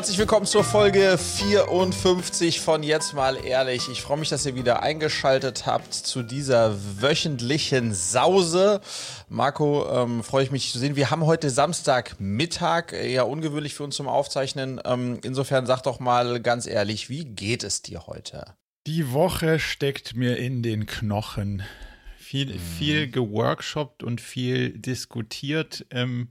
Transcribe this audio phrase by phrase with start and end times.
[0.00, 3.90] herzlich willkommen zur Folge 54 von Jetzt mal ehrlich.
[3.90, 8.80] Ich freue mich, dass ihr wieder eingeschaltet habt zu dieser wöchentlichen Sause.
[9.28, 10.96] Marco, ähm, freue ich mich zu sehen.
[10.96, 14.80] Wir haben heute Samstagmittag, eher ungewöhnlich für uns zum Aufzeichnen.
[14.86, 18.54] Ähm, insofern sag doch mal ganz ehrlich, wie geht es dir heute?
[18.86, 21.62] Die Woche steckt mir in den Knochen.
[22.16, 22.58] Viel, mhm.
[22.58, 25.84] viel geworkshopt und viel diskutiert.
[25.90, 26.30] Ähm,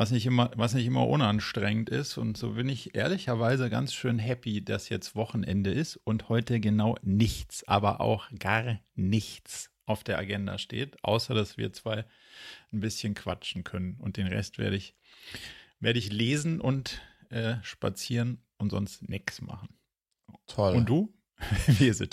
[0.00, 2.16] was nicht immer, was nicht immer unanstrengend ist.
[2.16, 6.96] Und so bin ich ehrlicherweise ganz schön happy, dass jetzt Wochenende ist und heute genau
[7.02, 12.06] nichts, aber auch gar nichts auf der Agenda steht, außer dass wir zwei
[12.72, 13.98] ein bisschen quatschen können.
[14.00, 14.96] Und den Rest werde ich,
[15.80, 19.68] werde ich lesen und äh, spazieren und sonst nichts machen.
[20.46, 20.76] Toll.
[20.76, 21.12] Und du?
[21.66, 22.08] Wie ist es?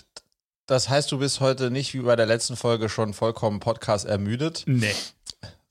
[0.66, 4.66] Das heißt, du bist heute nicht wie bei der letzten Folge schon vollkommen Podcast ermüdet?
[4.66, 4.94] Nee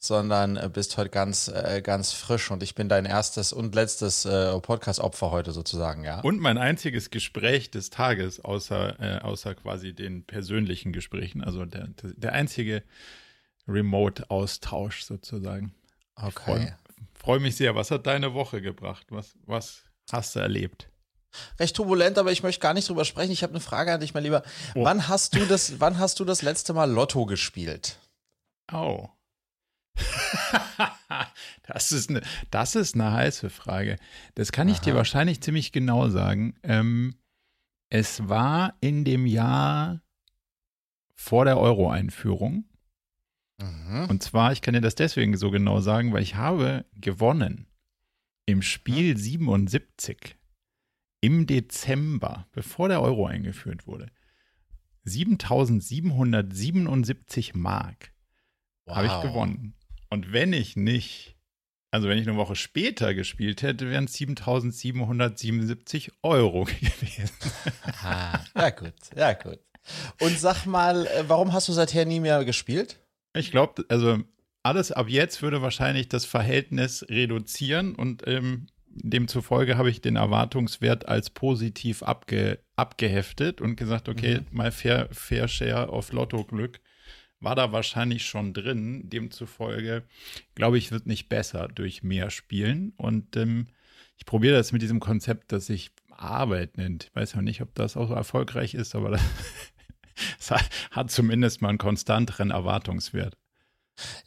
[0.07, 4.25] sondern äh, bist heute ganz, äh, ganz frisch und ich bin dein erstes und letztes
[4.25, 6.21] äh, Podcast-Opfer heute sozusagen, ja.
[6.21, 11.89] Und mein einziges Gespräch des Tages, außer, äh, außer quasi den persönlichen Gesprächen, also der,
[12.03, 12.83] der einzige
[13.69, 15.75] Remote-Austausch sozusagen.
[16.15, 16.33] Okay.
[16.33, 16.77] Freue
[17.15, 17.75] freu mich sehr.
[17.75, 19.07] Was hat deine Woche gebracht?
[19.11, 20.89] Was, was hast du erlebt?
[21.59, 23.33] recht turbulent, aber ich möchte gar nicht drüber sprechen.
[23.33, 24.43] Ich habe eine Frage an dich, mein Lieber.
[24.75, 24.85] Oh.
[24.85, 27.99] Wann hast du das, wann hast du das letzte Mal Lotto gespielt?
[28.73, 29.09] Oh.
[31.67, 33.97] das, ist eine, das ist eine heiße Frage.
[34.35, 34.85] Das kann ich Aha.
[34.85, 36.55] dir wahrscheinlich ziemlich genau sagen.
[36.63, 37.15] Ähm,
[37.89, 40.03] es war in dem Jahr
[41.15, 42.65] vor der Euro-Einführung.
[43.59, 44.07] Mhm.
[44.09, 47.67] Und zwar, ich kann dir das deswegen so genau sagen, weil ich habe gewonnen
[48.45, 49.19] im Spiel mhm.
[49.19, 50.37] 77
[51.21, 54.11] im Dezember, bevor der Euro eingeführt wurde.
[55.05, 58.13] 7777 Mark
[58.85, 58.97] wow.
[58.97, 59.75] habe ich gewonnen.
[60.17, 61.37] Und wenn ich nicht,
[61.91, 67.37] also wenn ich eine Woche später gespielt hätte, wären es 7777 Euro gewesen.
[68.03, 69.59] Ah, ja, gut, ja, gut.
[70.19, 72.99] Und sag mal, äh, warum hast du seither nie mehr gespielt?
[73.35, 74.21] Ich glaube, also
[74.63, 81.07] alles ab jetzt würde wahrscheinlich das Verhältnis reduzieren und ähm, demzufolge habe ich den Erwartungswert
[81.07, 84.47] als positiv abge, abgeheftet und gesagt, okay, mhm.
[84.51, 86.81] mal fair, fair Share auf Lotto-Glück
[87.47, 89.09] war da wahrscheinlich schon drin.
[89.09, 90.03] Demzufolge,
[90.57, 92.93] glaube ich, wird nicht besser durch mehr Spielen.
[92.97, 93.69] Und ähm,
[94.19, 97.05] ich probiere das mit diesem Konzept, das sich Arbeit nennt.
[97.05, 99.11] Ich weiß ja nicht, ob das auch so erfolgreich ist, aber
[100.39, 103.37] das hat zumindest mal einen konstanteren Erwartungswert.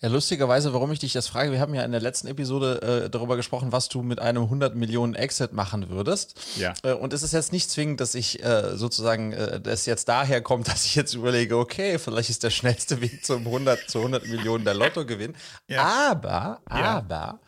[0.02, 3.10] Ja, lustigerweise, warum ich dich das frage, wir haben ja in der letzten Episode äh,
[3.10, 6.40] darüber gesprochen, was du mit einem 100 Millionen Exit machen würdest.
[6.58, 6.74] Ja.
[6.84, 10.42] Äh, und es ist jetzt nicht zwingend, dass ich äh, sozusagen, äh, das jetzt daher
[10.42, 14.28] kommt, dass ich jetzt überlege, okay, vielleicht ist der schnellste Weg zum 100 zu 100
[14.28, 15.36] Millionen der Lottogewinn.
[15.68, 16.12] Ja.
[16.12, 16.98] Aber, ja.
[16.98, 17.40] aber,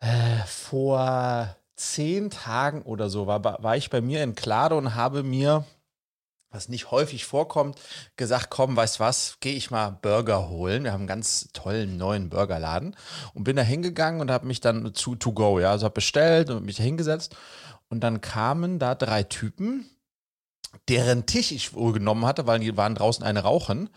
[0.00, 5.22] äh, vor zehn Tagen oder so war, war ich bei mir in Klado und habe
[5.22, 5.64] mir
[6.52, 7.80] was nicht häufig vorkommt,
[8.16, 10.84] gesagt, komm, weißt was, gehe ich mal Burger holen.
[10.84, 12.94] Wir haben einen ganz tollen neuen Burgerladen
[13.34, 16.50] und bin da hingegangen und habe mich dann zu to go, ja, also habe bestellt
[16.50, 17.34] und mich da hingesetzt
[17.88, 19.86] und dann kamen da drei Typen,
[20.88, 23.88] deren Tisch ich wohl genommen hatte, weil die waren draußen eine rauchen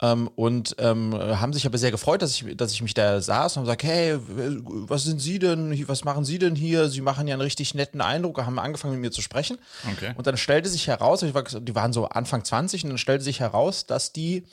[0.00, 3.56] ähm, und ähm, haben sich aber sehr gefreut, dass ich, dass ich mich da saß
[3.56, 6.88] und haben gesagt, hey, was sind Sie denn, was machen Sie denn hier?
[6.88, 9.58] Sie machen ja einen richtig netten Eindruck, haben angefangen mit mir zu sprechen
[9.92, 10.12] okay.
[10.16, 13.86] und dann stellte sich heraus, die waren so Anfang 20 und dann stellte sich heraus,
[13.86, 14.44] dass die,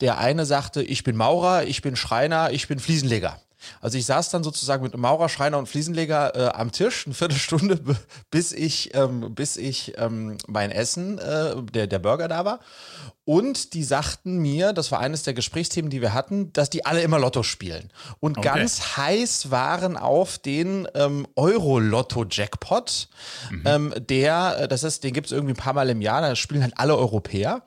[0.00, 3.40] der eine sagte, ich bin Maurer, ich bin Schreiner, ich bin Fliesenleger.
[3.80, 7.14] Also ich saß dann sozusagen mit einem Maurer, Schreiner und Fliesenleger äh, am Tisch, eine
[7.14, 7.80] Viertelstunde,
[8.30, 12.60] bis ich, ähm, bis ich ähm, mein Essen, äh, der, der Burger da war.
[13.24, 17.02] Und die sagten mir, das war eines der Gesprächsthemen, die wir hatten, dass die alle
[17.02, 17.92] immer Lotto spielen.
[18.18, 18.48] Und okay.
[18.48, 23.08] ganz heiß waren auf den ähm, Euro-Lotto-Jackpot.
[23.50, 23.62] Mhm.
[23.64, 26.34] Ähm, der, äh, das ist, den gibt es irgendwie ein paar Mal im Jahr, da
[26.34, 27.62] spielen halt alle Europäer.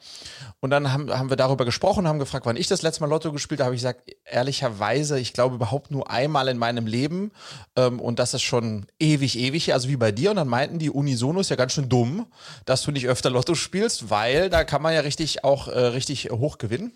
[0.65, 3.31] Und dann haben, haben wir darüber gesprochen, haben gefragt, wann ich das letzte Mal Lotto
[3.31, 3.65] gespielt habe.
[3.67, 7.31] Habe ich gesagt, ehrlicherweise, ich glaube überhaupt nur einmal in meinem Leben.
[7.75, 10.31] Ähm, und das ist schon ewig, ewig, also wie bei dir.
[10.31, 12.25] Und dann meinten die Unisono ist ja ganz schön dumm,
[12.65, 16.31] dass du nicht öfter Lotto spielst, weil da kann man ja richtig auch äh, richtig
[16.31, 16.93] hoch gewinnen.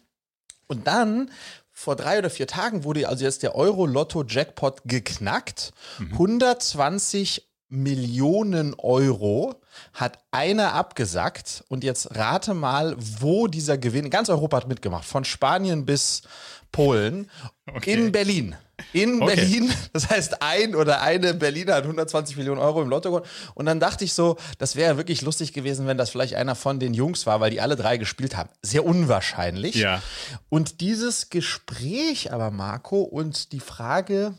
[0.66, 1.30] Und dann
[1.72, 5.74] vor drei oder vier Tagen wurde also jetzt der Euro-Lotto-Jackpot geknackt.
[6.00, 6.14] Mhm.
[6.14, 9.62] 120 Millionen Euro
[9.94, 15.24] hat einer abgesagt und jetzt rate mal, wo dieser Gewinn, ganz Europa hat mitgemacht, von
[15.24, 16.24] Spanien bis
[16.72, 17.30] Polen,
[17.68, 17.94] okay.
[17.94, 18.56] in Berlin.
[18.94, 19.36] In okay.
[19.36, 23.26] Berlin, das heißt, ein oder eine Berliner hat 120 Millionen Euro im Lotto gewonnen.
[23.54, 26.80] Und dann dachte ich so, das wäre wirklich lustig gewesen, wenn das vielleicht einer von
[26.80, 28.50] den Jungs war, weil die alle drei gespielt haben.
[28.62, 29.76] Sehr unwahrscheinlich.
[29.76, 30.02] Ja.
[30.50, 34.34] Und dieses Gespräch aber, Marco, und die Frage,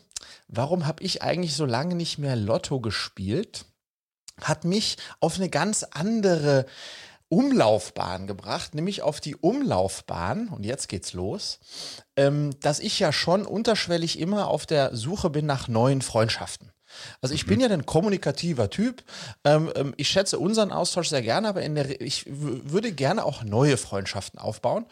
[0.47, 3.65] warum habe ich eigentlich so lange nicht mehr Lotto gespielt?
[4.39, 6.65] hat mich auf eine ganz andere
[7.29, 11.59] Umlaufbahn gebracht, nämlich auf die Umlaufbahn, und jetzt geht's los,
[12.17, 16.71] ähm, dass ich ja schon unterschwellig immer auf der Suche bin nach neuen Freundschaften.
[17.21, 17.49] Also ich mhm.
[17.49, 19.03] bin ja ein kommunikativer Typ.
[19.43, 23.77] Ähm, ähm, ich schätze unseren Austausch sehr gerne, aber der, ich würde gerne auch neue
[23.77, 24.85] Freundschaften aufbauen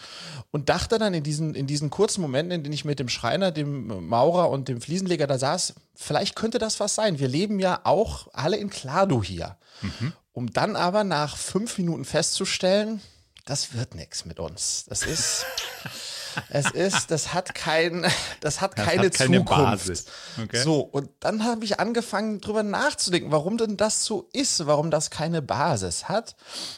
[0.51, 3.51] und dachte dann in diesen, in diesen kurzen Momenten, in denen ich mit dem Schreiner,
[3.51, 7.19] dem Maurer und dem Fliesenleger da saß, vielleicht könnte das was sein.
[7.19, 9.57] Wir leben ja auch alle in Klado hier.
[9.81, 10.13] Mhm.
[10.31, 13.01] Um dann aber nach fünf Minuten festzustellen,
[13.45, 14.85] das wird nichts mit uns.
[14.87, 15.45] Das ist.
[16.49, 18.05] Es ist, das hat kein,
[18.41, 19.87] das hat das keine hat keine Zukunft.
[19.87, 20.05] Basis.
[20.41, 20.61] Okay.
[20.63, 25.09] So, und dann habe ich angefangen, drüber nachzudenken, warum denn das so ist, warum das
[25.09, 26.35] keine Basis hat.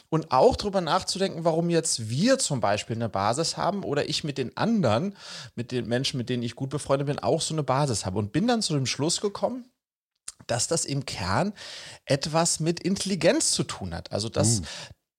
[0.08, 4.38] Und auch drüber nachzudenken, warum jetzt wir zum Beispiel eine Basis haben oder ich mit
[4.38, 5.16] den anderen,
[5.54, 8.18] mit den Menschen, mit denen ich gut befreundet bin, auch so eine Basis habe.
[8.18, 9.66] Und bin dann zu dem Schluss gekommen,
[10.46, 11.52] dass das im Kern
[12.04, 14.12] etwas mit Intelligenz zu tun hat.
[14.12, 14.64] Also dass, uh.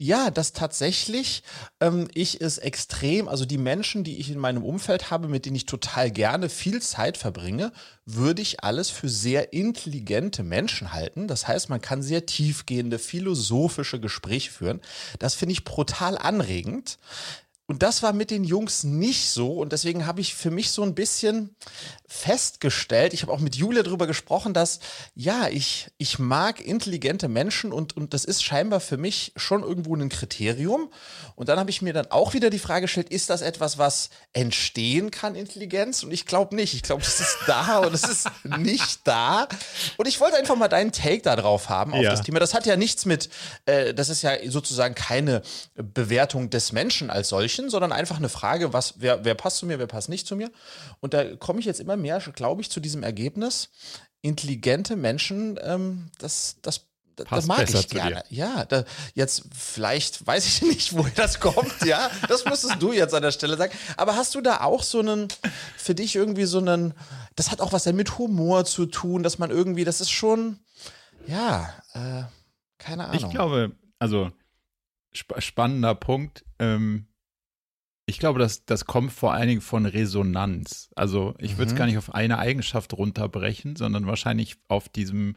[0.04, 1.44] Ja, dass tatsächlich
[1.80, 5.56] ähm, ich es extrem, also die Menschen, die ich in meinem Umfeld habe, mit denen
[5.56, 7.72] ich total gerne viel Zeit verbringe,
[8.06, 11.30] würde ich alles für sehr intelligente Menschen halten.
[11.30, 14.82] Das heißt, man kann sehr tiefgehende philosophische Gespräche führen.
[15.20, 16.98] Das finde ich brutal anregend.
[17.74, 19.54] Und das war mit den Jungs nicht so.
[19.54, 21.56] Und deswegen habe ich für mich so ein bisschen
[22.06, 24.80] festgestellt, ich habe auch mit Julia darüber gesprochen, dass
[25.16, 29.96] ja, ich, ich mag intelligente Menschen und, und das ist scheinbar für mich schon irgendwo
[29.96, 30.92] ein Kriterium.
[31.36, 34.12] Und dann habe ich mir dann auch wieder die Frage gestellt, ist das etwas, was
[34.34, 36.04] entstehen kann, Intelligenz?
[36.04, 36.76] Und ich glaube nicht.
[36.76, 38.30] Ich glaube, es ist da und es ist
[38.60, 39.48] nicht da.
[39.98, 42.12] Und ich wollte einfach mal deinen Take da drauf haben auf ja.
[42.12, 42.40] das Thema.
[42.40, 43.30] Das hat ja nichts mit,
[43.66, 45.42] äh, das ist ja sozusagen keine
[45.74, 49.66] Bewertung des Menschen als solch Hallöchen, sondern einfach eine Frage, was, wer, wer passt zu
[49.66, 50.52] mir, wer passt nicht zu mir.
[51.00, 53.70] Und da komme ich jetzt immer mehr, glaube ich, zu diesem Ergebnis.
[54.22, 58.24] Intelligente Menschen, ähm, das, das das mag ich gerne.
[58.30, 62.10] Ja, da, jetzt vielleicht weiß ich nicht, woher das kommt, ja.
[62.28, 63.72] Das müsstest du jetzt an der Stelle sagen.
[63.98, 65.28] Aber hast du da auch so einen,
[65.78, 66.96] für dich irgendwie so einen,
[67.36, 70.58] das hat auch was mit Humor zu tun, dass man irgendwie, das ist schon,
[71.28, 72.24] ja, äh,
[72.80, 73.24] keine Ahnung.
[73.24, 74.32] Ich glaube, also
[75.14, 76.44] sp spannender Punkt.
[76.58, 77.06] Ähm,
[78.06, 80.90] ich glaube, das, das kommt vor allen Dingen von Resonanz.
[80.96, 81.78] Also ich würde es mhm.
[81.78, 85.36] gar nicht auf eine Eigenschaft runterbrechen, sondern wahrscheinlich auf diesem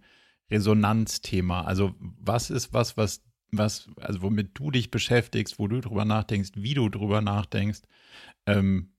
[0.51, 1.63] Resonanzthema.
[1.63, 3.23] Also was ist was, was,
[3.53, 7.83] was, also womit du dich beschäftigst, wo du drüber nachdenkst, wie du drüber nachdenkst,
[8.47, 8.91] ähm,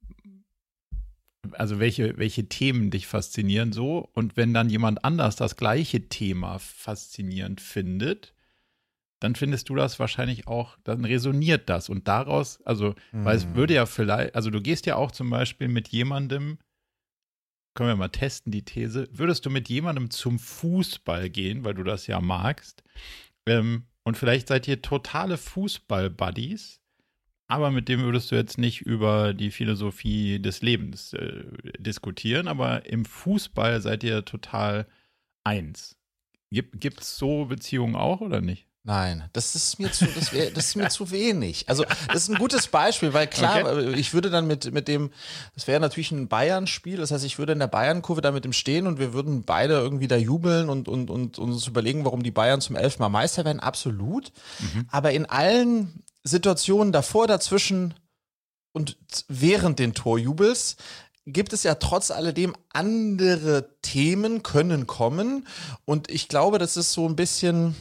[1.54, 4.10] also welche, welche Themen dich faszinieren so.
[4.14, 8.34] Und wenn dann jemand anders das gleiche Thema faszinierend findet,
[9.20, 11.90] dann findest du das wahrscheinlich auch, dann resoniert das.
[11.90, 13.26] Und daraus, also, mhm.
[13.26, 13.56] weil es hm.
[13.56, 16.60] würde ja vielleicht, also du gehst ja auch zum Beispiel mit jemandem,
[17.74, 21.84] können wir mal testen, die These, würdest du mit jemandem zum Fußball gehen, weil du
[21.84, 22.84] das ja magst,
[23.48, 26.80] ähm, und vielleicht seid ihr totale Fußball-Buddies,
[27.50, 31.44] aber mit dem würdest du jetzt nicht über die Philosophie des Lebens äh,
[31.80, 34.88] diskutieren, aber im Fußball seid ihr total
[35.44, 35.98] eins.
[36.52, 38.67] Gibt es so Beziehungen auch oder nicht?
[38.88, 41.68] Nein, das ist mir zu, das, wär, das ist mir zu wenig.
[41.68, 43.94] Also das ist ein gutes Beispiel, weil klar, okay.
[43.96, 45.12] ich würde dann mit, mit dem,
[45.56, 48.54] das wäre natürlich ein Bayern-Spiel, das heißt, ich würde in der Bayern-Kurve da mit dem
[48.54, 52.24] stehen und wir würden beide irgendwie da jubeln und, und, und, und uns überlegen, warum
[52.24, 54.32] die Bayern zum elften Mal Meister werden, absolut.
[54.60, 54.88] Mhm.
[54.90, 57.94] Aber in allen Situationen davor, dazwischen
[58.72, 58.96] und
[59.28, 60.78] während den Torjubels
[61.26, 65.46] gibt es ja trotz alledem andere Themen können kommen
[65.84, 67.76] und ich glaube, das ist so ein bisschen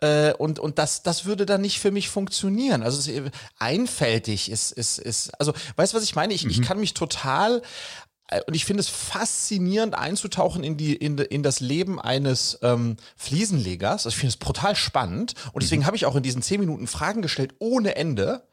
[0.00, 2.82] äh, und, und das, das würde dann nicht für mich funktionieren.
[2.82, 6.34] Also es, ist einfältig ist, ist, ist, also weißt du, was ich meine?
[6.34, 6.50] Ich, mhm.
[6.50, 7.62] ich kann mich total
[8.28, 12.96] äh, und ich finde es faszinierend einzutauchen in die in, in das Leben eines ähm,
[13.16, 14.06] Fliesenlegers.
[14.06, 15.86] Also ich finde es brutal spannend und deswegen mhm.
[15.86, 18.46] habe ich auch in diesen zehn Minuten Fragen gestellt ohne Ende,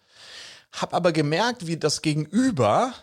[0.71, 2.93] habe aber gemerkt, wie das Gegenüber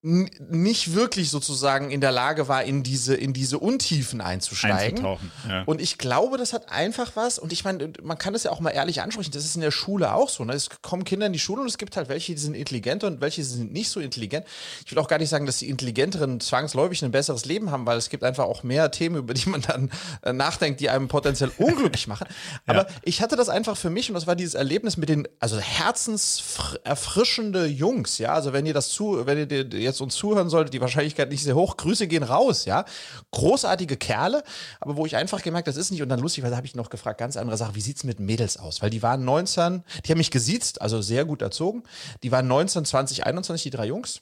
[0.00, 5.04] nicht wirklich sozusagen in der Lage war, in diese, in diese Untiefen einzusteigen.
[5.48, 5.64] Ja.
[5.66, 8.60] Und ich glaube, das hat einfach was, und ich meine, man kann das ja auch
[8.60, 10.44] mal ehrlich ansprechen, das ist in der Schule auch so.
[10.44, 10.52] Ne?
[10.52, 13.20] Es kommen Kinder in die Schule und es gibt halt welche, die sind intelligent und
[13.20, 14.46] welche sind nicht so intelligent.
[14.86, 17.98] Ich will auch gar nicht sagen, dass die Intelligenteren zwangsläufig ein besseres Leben haben, weil
[17.98, 19.90] es gibt einfach auch mehr Themen, über die man dann
[20.22, 22.28] äh, nachdenkt, die einem potenziell unglücklich machen.
[22.66, 22.94] Aber ja.
[23.02, 27.66] ich hatte das einfach für mich und das war dieses Erlebnis mit den, also herzenserfrischende
[27.66, 28.34] Jungs, ja.
[28.34, 31.54] Also wenn ihr das zu, wenn ihr jetzt uns zuhören sollte, die Wahrscheinlichkeit nicht sehr
[31.54, 31.76] hoch.
[31.76, 32.84] Grüße gehen raus, ja.
[33.32, 34.42] Großartige Kerle,
[34.80, 36.74] aber wo ich einfach gemerkt, das ist nicht und dann lustig, weil da habe ich
[36.74, 38.82] noch gefragt, ganz andere Sache, wie sieht es mit Mädels aus?
[38.82, 41.82] Weil die waren 19, die haben mich gesiezt, also sehr gut erzogen.
[42.22, 44.20] Die waren 19, 20, 21, die drei Jungs.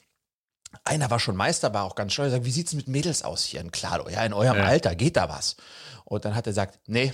[0.83, 2.31] Einer war schon Meister, war auch ganz stolz.
[2.31, 4.09] Sagt, wie sieht es mit Mädels aus hier in Klado?
[4.09, 4.65] Ja, in eurem ja.
[4.65, 5.55] Alter geht da was?
[6.03, 7.13] Und dann hat er gesagt, nee,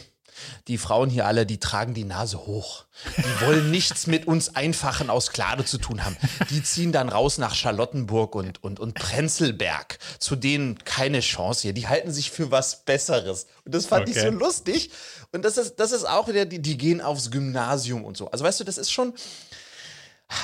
[0.67, 2.85] die Frauen hier alle, die tragen die Nase hoch.
[3.17, 6.15] Die wollen nichts mit uns Einfachen aus Klade zu tun haben.
[6.49, 9.97] Die ziehen dann raus nach Charlottenburg und, und, und Prenzlberg.
[10.19, 11.73] Zu denen keine Chance hier.
[11.73, 13.47] Die halten sich für was Besseres.
[13.65, 14.17] Und das fand okay.
[14.17, 14.91] ich so lustig.
[15.31, 18.29] Und das ist, das ist auch wieder, die, die gehen aufs Gymnasium und so.
[18.29, 19.13] Also weißt du, das ist schon,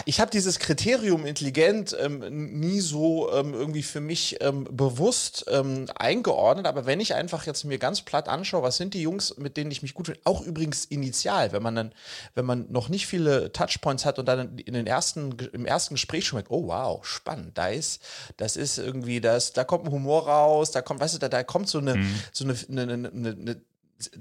[0.06, 5.86] ich habe dieses Kriterium intelligent ähm, nie so ähm, irgendwie für mich ähm, bewusst ähm,
[5.96, 9.58] eingeordnet, aber wenn ich einfach jetzt mir ganz platt anschaue, was sind die Jungs, mit
[9.58, 11.92] denen ich mich gut finde, auch übrigens initial, wenn man dann,
[12.36, 16.26] wenn man noch nicht viele Touchpoints hat und dann in den ersten, im ersten Gespräch
[16.26, 18.02] schon merkt, oh wow, spannend, da ist,
[18.38, 21.44] das ist irgendwie, das, da kommt ein Humor raus, da kommt, weißt du, da, da
[21.44, 22.16] kommt so eine, mhm.
[22.32, 23.62] so eine, eine, eine, eine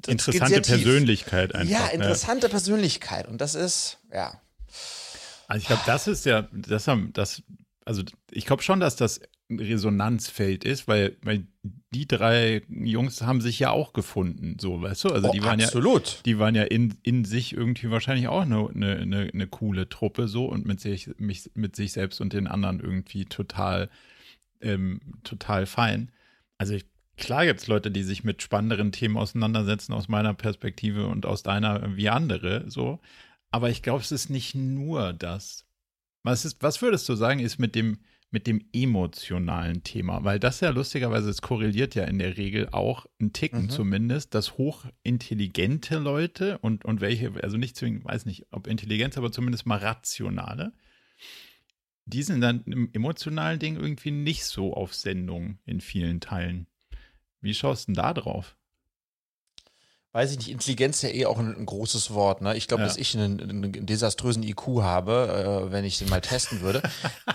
[0.06, 1.70] interessante Persönlichkeit einfach.
[1.70, 2.50] Ja, interessante ja.
[2.50, 4.40] Persönlichkeit und das ist, ja.
[5.48, 7.42] Also ich glaube, das ist ja, das haben, das,
[7.84, 11.46] also ich glaube schon, dass das ein Resonanzfeld ist, weil, weil
[11.94, 15.08] die drei Jungs haben sich ja auch gefunden, so, weißt du?
[15.08, 16.06] Also oh, die waren absolut.
[16.06, 20.28] ja, die waren ja in, in sich irgendwie wahrscheinlich auch eine, eine, eine, coole Truppe
[20.28, 23.88] so und mit sich, mich, mit sich selbst und den anderen irgendwie total,
[24.60, 26.12] ähm, total fein.
[26.58, 26.84] Also ich,
[27.16, 31.42] klar gibt es Leute, die sich mit spannenderen Themen auseinandersetzen aus meiner Perspektive und aus
[31.42, 33.00] deiner wie andere, so.
[33.50, 35.66] Aber ich glaube, es ist nicht nur das.
[36.22, 38.00] Was, ist, was würdest du sagen, ist mit dem,
[38.30, 40.24] mit dem emotionalen Thema?
[40.24, 43.70] Weil das ja lustigerweise, es korreliert ja in der Regel auch ein Ticken mhm.
[43.70, 49.32] zumindest, dass hochintelligente Leute und, und welche, also nicht zwingend, weiß nicht, ob Intelligenz, aber
[49.32, 50.72] zumindest mal rationale,
[52.04, 56.66] die sind dann im emotionalen Ding irgendwie nicht so auf Sendung in vielen Teilen.
[57.40, 58.57] Wie schaust du denn da drauf?
[60.18, 62.42] Weiß ich nicht, Intelligenz ist ja eh auch ein, ein großes Wort.
[62.42, 62.56] Ne?
[62.56, 62.88] Ich glaube, ja.
[62.88, 66.82] dass ich einen, einen, desaströsen IQ habe, äh, wenn ich den mal testen würde.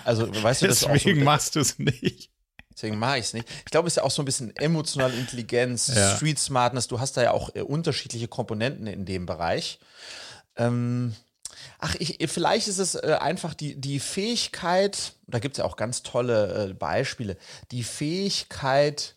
[0.03, 2.29] Also, weißt du, das Deswegen so, machst du es nicht.
[2.73, 3.47] Deswegen mache ich es nicht.
[3.59, 6.17] Ich glaube, es ist ja auch so ein bisschen emotionale Intelligenz, ja.
[6.17, 6.89] Street Smartness.
[6.89, 9.79] Du hast da ja auch äh, unterschiedliche Komponenten in dem Bereich.
[10.57, 11.15] Ähm,
[11.79, 15.77] ach, ich, vielleicht ist es äh, einfach die, die Fähigkeit, da gibt es ja auch
[15.77, 17.37] ganz tolle äh, Beispiele,
[17.71, 19.15] die Fähigkeit,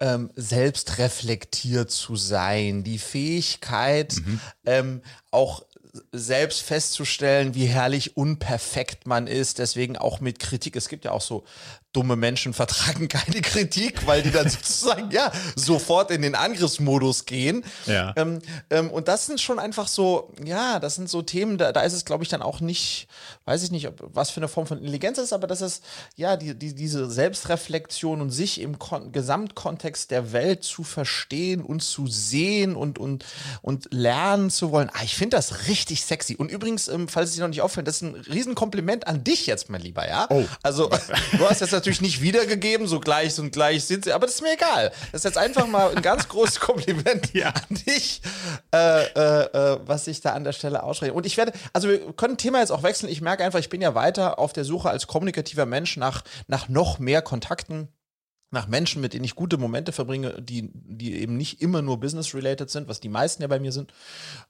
[0.00, 4.40] ähm, selbst reflektiert zu sein, die Fähigkeit, mhm.
[4.66, 5.64] ähm, auch
[6.12, 10.76] selbst festzustellen, wie herrlich unperfekt man ist, deswegen auch mit Kritik.
[10.76, 11.44] Es gibt ja auch so
[11.92, 17.64] dumme Menschen vertragen keine Kritik, weil die dann sozusagen ja sofort in den Angriffsmodus gehen.
[17.86, 18.12] Ja.
[18.16, 21.82] Ähm, ähm, und das sind schon einfach so, ja, das sind so Themen, da, da
[21.82, 23.08] ist es, glaube ich, dann auch nicht,
[23.44, 25.82] weiß ich nicht, ob, was für eine Form von Intelligenz ist, aber das ist,
[26.16, 31.82] ja, die, die, diese Selbstreflexion und sich im Kon Gesamtkontext der Welt zu verstehen und
[31.82, 33.24] zu sehen und, und,
[33.62, 34.90] und lernen zu wollen.
[34.92, 36.36] Ah, ich finde das richtig sexy.
[36.36, 39.46] Und übrigens, ähm, falls es dir noch nicht auffällt, das ist ein Riesenkompliment an dich
[39.46, 40.26] jetzt, mein Lieber, ja?
[40.30, 40.44] Oh.
[40.62, 40.88] Also,
[41.32, 44.42] du hast jetzt natürlich nicht wiedergegeben, so gleich und gleich sind sie, aber das ist
[44.42, 44.92] mir egal.
[45.12, 47.48] Das ist jetzt einfach mal ein ganz großes Kompliment ja.
[47.48, 48.20] an dich,
[48.74, 51.12] äh, äh, äh, was ich da an der Stelle ausspreche.
[51.12, 53.10] Und ich werde, also wir können Thema jetzt auch wechseln.
[53.10, 56.68] Ich merke einfach, ich bin ja weiter auf der Suche als kommunikativer Mensch nach, nach
[56.68, 57.88] noch mehr Kontakten
[58.50, 62.68] nach Menschen, mit denen ich gute Momente verbringe, die, die eben nicht immer nur business-related
[62.68, 63.92] sind, was die meisten ja bei mir sind.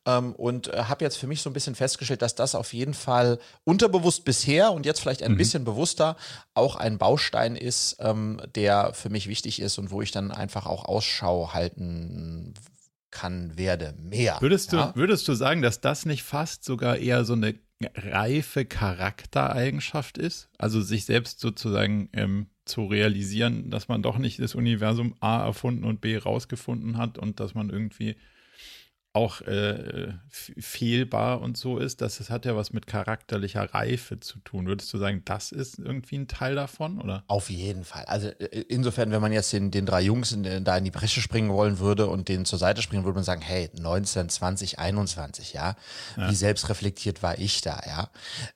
[0.07, 2.95] Ähm, und äh, habe jetzt für mich so ein bisschen festgestellt, dass das auf jeden
[2.95, 5.37] Fall unterbewusst bisher und jetzt vielleicht ein mhm.
[5.37, 6.17] bisschen bewusster
[6.55, 10.67] auch ein Baustein ist, ähm, der für mich wichtig ist und wo ich dann einfach
[10.67, 12.55] auch Ausschau halten
[13.11, 13.95] kann, werde.
[13.99, 14.39] Mehr.
[14.41, 14.93] Würdest, ja?
[14.93, 17.55] du, würdest du sagen, dass das nicht fast sogar eher so eine
[17.95, 20.49] reife Charaktereigenschaft ist?
[20.59, 25.85] Also sich selbst sozusagen ähm, zu realisieren, dass man doch nicht das Universum A erfunden
[25.85, 28.17] und B rausgefunden hat und dass man irgendwie
[29.13, 34.39] auch äh, fehlbar und so ist, dass es hat ja was mit charakterlicher Reife zu
[34.39, 34.67] tun.
[34.67, 37.25] Würdest du sagen, das ist irgendwie ein Teil davon, oder?
[37.27, 38.05] Auf jeden Fall.
[38.05, 41.21] Also äh, insofern, wenn man jetzt den, den drei Jungs in, da in die Bresche
[41.21, 45.55] springen wollen würde und denen zur Seite springen, würde man sagen, hey, 19, 20, 21,
[45.55, 45.75] ja,
[46.17, 46.31] ja.
[46.31, 48.11] wie selbstreflektiert war ich da, ja?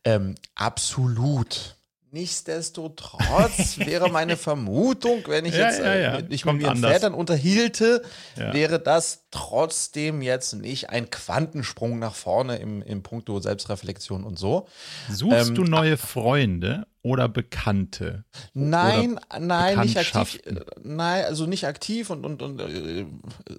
[0.04, 1.76] Ähm, absolut.
[2.14, 6.18] Nichtsdestotrotz wäre meine Vermutung, wenn ich jetzt ja, ja.
[6.18, 8.02] Äh, mich mit ihren Vätern unterhielte,
[8.36, 14.68] wäre das trotzdem jetzt nicht ein Quantensprung nach vorne im, im Punkto Selbstreflexion und so.
[15.10, 18.24] Suchst ähm, du neue Freunde oder Bekannte?
[18.52, 20.40] Nein, oder nein, nicht aktiv.
[20.46, 23.06] Äh, nein, also nicht aktiv und, und, und äh,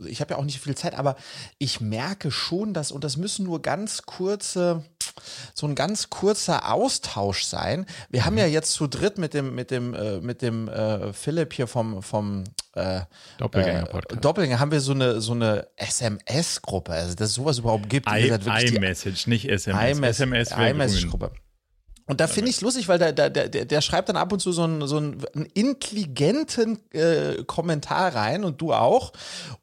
[0.07, 1.17] ich habe ja auch nicht viel Zeit, aber
[1.57, 4.85] ich merke schon, dass, und das müssen nur ganz kurze
[5.53, 7.85] so ein ganz kurzer Austausch sein.
[8.09, 8.25] Wir mhm.
[8.25, 11.67] haben ja jetzt zu dritt mit dem, mit dem, äh, mit dem äh, Philipp hier
[11.67, 12.43] vom, vom
[12.73, 13.01] äh,
[13.37, 14.17] Doppelgänger-Podcast.
[14.17, 18.07] Äh, Doppelgänger haben wir so eine, so eine SMS-Gruppe, also dass es sowas überhaupt gibt.
[18.07, 20.51] iMessage, nicht SMS.
[20.51, 21.31] iMessage-Gruppe.
[22.07, 24.39] Und da finde ich es lustig, weil der, der, der, der schreibt dann ab und
[24.39, 29.11] zu so einen, so einen, einen intelligenten äh, Kommentar rein und du auch.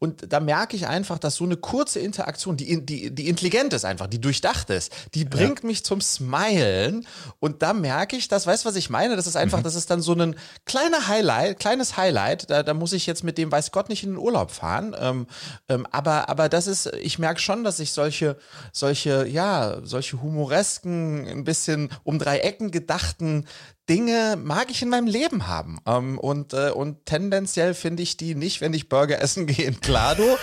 [0.01, 3.85] Und da merke ich einfach, dass so eine kurze Interaktion, die, die, die intelligent ist
[3.85, 5.69] einfach, die durchdacht ist, die bringt ja.
[5.69, 7.07] mich zum Smilen.
[7.39, 9.15] Und da merke ich, das, weißt du, was ich meine?
[9.15, 9.65] Das ist einfach, mhm.
[9.65, 10.35] das ist dann so ein
[10.65, 12.51] kleiner Highlight, kleines Highlight.
[12.51, 14.97] Da, da muss ich jetzt mit dem, weiß Gott, nicht in den Urlaub fahren.
[14.99, 15.29] Ähm,
[15.69, 18.37] ähm, aber, aber das ist, ich merke schon, dass ich solche,
[18.73, 23.47] solche, ja, solche humoresken, ein bisschen um drei Ecken gedachten
[23.89, 25.79] Dinge mag ich in meinem Leben haben.
[25.87, 29.81] Ähm, und, äh, und tendenziell finde ich die nicht, wenn ich Burger essen gehe in
[29.81, 30.39] Klado.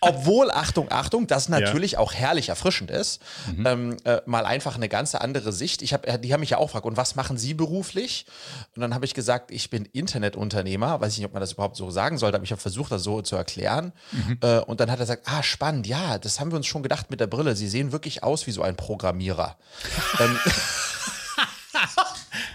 [0.00, 1.98] Obwohl, Achtung, Achtung, das natürlich ja.
[2.00, 3.22] auch herrlich erfrischend ist.
[3.56, 3.66] Mhm.
[3.66, 5.80] Ähm, äh, mal einfach eine ganz andere Sicht.
[5.82, 8.26] Ich hab, äh, die haben mich ja auch gefragt, und was machen Sie beruflich?
[8.74, 11.00] Und dann habe ich gesagt, ich bin Internetunternehmer.
[11.00, 13.04] Weiß ich nicht, ob man das überhaupt so sagen sollte, aber ich habe versucht, das
[13.04, 13.92] so zu erklären.
[14.10, 14.38] Mhm.
[14.42, 17.10] Äh, und dann hat er gesagt, ah, spannend, ja, das haben wir uns schon gedacht
[17.10, 17.54] mit der Brille.
[17.54, 19.56] Sie sehen wirklich aus wie so ein Programmierer.
[20.18, 20.36] ähm,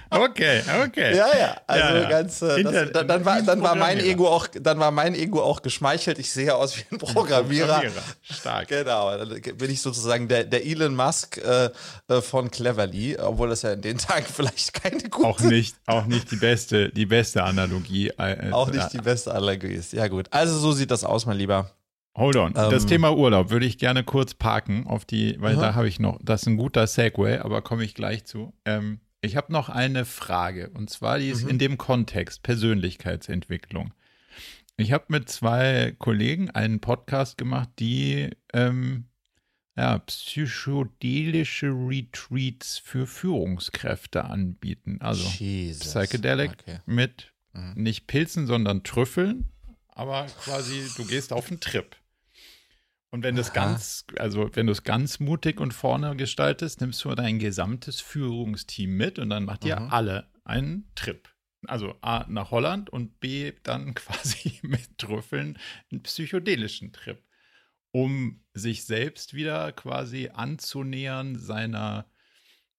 [0.09, 1.15] Okay, okay.
[1.15, 1.57] Ja, ja.
[1.67, 2.09] Also ja, ja.
[2.09, 2.41] ganz.
[2.41, 5.61] Äh, das, dann, dann, war, dann war mein Ego auch, dann war mein Ego auch
[5.61, 6.19] geschmeichelt.
[6.19, 7.79] Ich sehe aus wie ein Programmierer.
[7.79, 8.03] Programmierer.
[8.21, 8.67] Stark.
[8.69, 9.17] Genau.
[9.17, 11.69] Dann bin ich sozusagen der, der Elon Musk äh,
[12.07, 15.27] äh, von Cleverly, obwohl das ja in den Tagen vielleicht keine gute.
[15.27, 18.09] Auch nicht, auch nicht die beste, die beste Analogie.
[18.17, 19.93] Äh, auch nicht die beste Analogie ist.
[19.93, 20.27] Ja gut.
[20.31, 21.71] Also so sieht das aus, mein Lieber.
[22.17, 22.53] Hold on.
[22.55, 25.61] Ähm, das Thema Urlaub würde ich gerne kurz parken auf die, weil aha.
[25.61, 28.53] da habe ich noch, das ist ein guter Segway, aber komme ich gleich zu.
[28.65, 31.49] Ähm, ich habe noch eine Frage und zwar die ist mhm.
[31.49, 33.93] in dem Kontext Persönlichkeitsentwicklung.
[34.77, 39.05] Ich habe mit zwei Kollegen einen Podcast gemacht, die ähm,
[39.75, 44.97] ja, psychedelische Retreats für Führungskräfte anbieten.
[45.01, 45.93] Also Jesus.
[45.93, 46.79] Psychedelic okay.
[46.85, 47.73] mit mhm.
[47.75, 49.51] nicht Pilzen, sondern Trüffeln,
[49.89, 51.95] aber quasi du gehst auf einen Trip.
[53.17, 57.03] Und wenn du es ganz, also wenn du es ganz mutig und vorne gestaltest, nimmst
[57.03, 59.89] du dein gesamtes Führungsteam mit und dann macht ihr mhm.
[59.89, 61.27] alle einen Trip.
[61.65, 65.57] Also A nach Holland und B dann quasi mit Trüffeln
[65.91, 67.19] einen psychedelischen Trip,
[67.89, 72.05] um sich selbst wieder quasi anzunähern seiner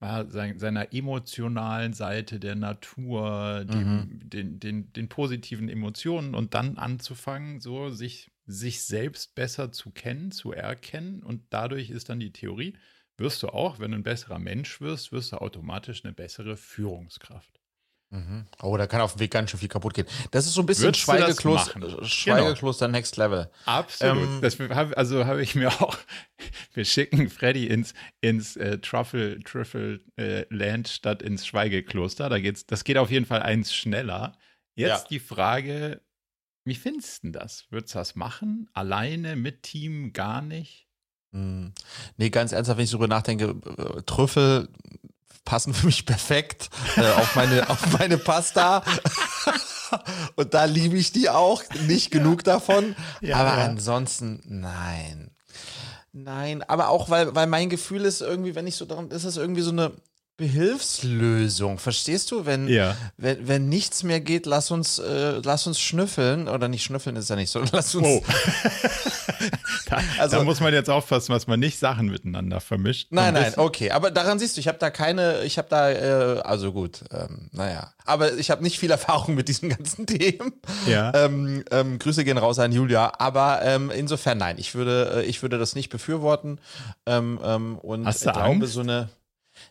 [0.01, 4.31] seiner emotionalen Seite der Natur, dem, mhm.
[4.31, 10.33] den, den, den positiven Emotionen und dann anzufangen, so sich sich selbst besser zu kennen,
[10.33, 11.23] zu erkennen.
[11.23, 12.77] Und dadurch ist dann die Theorie,
[13.19, 17.61] wirst du auch, wenn du ein besserer Mensch wirst, wirst du automatisch eine bessere Führungskraft.
[18.11, 18.47] Mhm.
[18.63, 20.07] Oh, da kann auf dem Weg ganz schön viel kaputt gehen.
[20.31, 22.07] Das ist so ein bisschen Schweigekloster.
[22.07, 22.97] Schweigekloster genau.
[22.97, 23.51] Next Level.
[23.67, 24.43] Absolut.
[24.43, 25.99] Ähm, hab, also habe ich mir auch,
[26.73, 32.31] wir schicken Freddy ins, ins äh, Truffle, Truffle äh, Land statt ins Schweigekloster.
[32.31, 34.39] Da geht's, das geht auf jeden Fall eins schneller.
[34.75, 35.09] Jetzt ja.
[35.11, 36.01] die Frage,
[36.69, 37.67] wie findest du das?
[37.71, 38.69] Würdest du das machen?
[38.73, 40.87] Alleine, mit Team, gar nicht?
[41.33, 41.73] Hm.
[42.17, 44.69] Nee, ganz ernsthaft, wenn ich darüber nachdenke, äh, Trüffel
[45.45, 48.83] passen für mich perfekt äh, auf, meine, auf meine Pasta.
[50.37, 51.63] Und da liebe ich die auch.
[51.87, 52.95] Nicht genug davon.
[53.21, 53.65] Ja, aber ja.
[53.65, 55.31] ansonsten, nein.
[56.13, 59.37] Nein, aber auch, weil, weil mein Gefühl ist irgendwie, wenn ich so daran, ist es
[59.37, 59.93] irgendwie so eine,
[60.39, 62.47] Behilfslösung, verstehst du?
[62.47, 62.97] Wenn, ja.
[63.17, 66.47] wenn, wenn nichts mehr geht, lass uns, äh, lass uns schnüffeln.
[66.47, 67.61] Oder nicht schnüffeln ist ja nicht so.
[67.73, 68.07] Lass uns.
[68.07, 68.23] Oh.
[69.91, 73.09] da, also, da muss man jetzt aufpassen, was man nicht Sachen miteinander vermischt.
[73.11, 73.91] Nein, nein, okay.
[73.91, 77.49] Aber daran siehst du, ich habe da keine, ich habe da, äh, also gut, ähm,
[77.51, 77.93] naja.
[78.05, 80.53] Aber ich habe nicht viel Erfahrung mit diesen ganzen Themen.
[80.87, 81.13] Ja.
[81.17, 83.13] Ähm, ähm, Grüße gehen raus an Julia.
[83.19, 86.61] Aber ähm, insofern nein, ich würde, äh, ich würde das nicht befürworten.
[87.07, 88.73] Ähm, ähm, und Hast du glaube, Angst?
[88.73, 89.09] so eine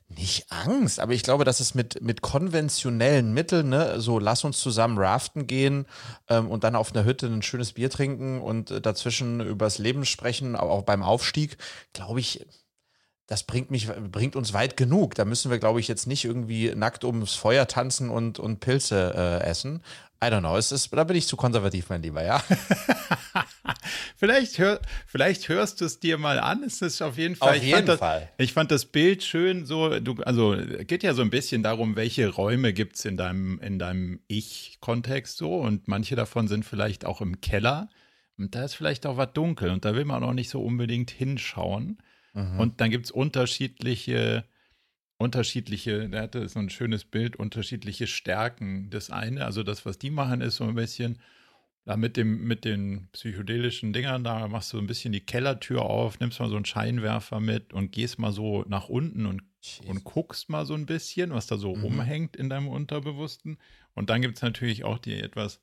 [0.09, 4.59] nicht Angst, aber ich glaube, dass es mit, mit konventionellen Mitteln, ne, so lass uns
[4.59, 5.85] zusammen raften gehen
[6.29, 10.05] ähm, und dann auf einer Hütte ein schönes Bier trinken und äh, dazwischen übers Leben
[10.05, 11.57] sprechen, auch beim Aufstieg,
[11.91, 12.45] glaube ich,
[13.27, 15.13] das bringt mich, bringt uns weit genug.
[15.15, 19.13] Da müssen wir, glaube ich, jetzt nicht irgendwie nackt ums Feuer tanzen und, und Pilze
[19.13, 19.83] äh, essen.
[20.23, 20.57] I don't know.
[20.57, 22.43] Es ist, da bin ich zu konservativ, mein Lieber, ja.
[24.17, 26.63] vielleicht, hör, vielleicht hörst du es dir mal an.
[26.63, 27.57] Es ist auf jeden Fall.
[27.57, 28.29] Auf jeden das, Fall.
[28.37, 29.65] Ich fand das Bild schön.
[29.65, 33.59] So, du, also geht ja so ein bisschen darum, welche Räume gibt es in deinem,
[33.59, 35.55] in deinem Ich-Kontext so.
[35.57, 37.89] Und manche davon sind vielleicht auch im Keller.
[38.39, 39.69] Und da ist vielleicht auch was dunkel.
[39.69, 41.99] Und da will man auch nicht so unbedingt hinschauen.
[42.33, 42.59] Mhm.
[42.59, 44.45] Und dann gibt es unterschiedliche
[45.17, 48.89] unterschiedliche, der hatte so ein schönes Bild, unterschiedliche Stärken.
[48.89, 51.19] Das eine, also das, was die machen, ist so ein bisschen,
[51.85, 56.19] da mit dem, mit den psychedelischen Dingern, da machst du ein bisschen die Kellertür auf,
[56.19, 59.41] nimmst mal so einen Scheinwerfer mit und gehst mal so nach unten und,
[59.85, 61.81] und guckst mal so ein bisschen, was da so mhm.
[61.81, 63.57] rumhängt in deinem Unterbewussten.
[63.95, 65.59] Und dann gibt es natürlich auch die etwas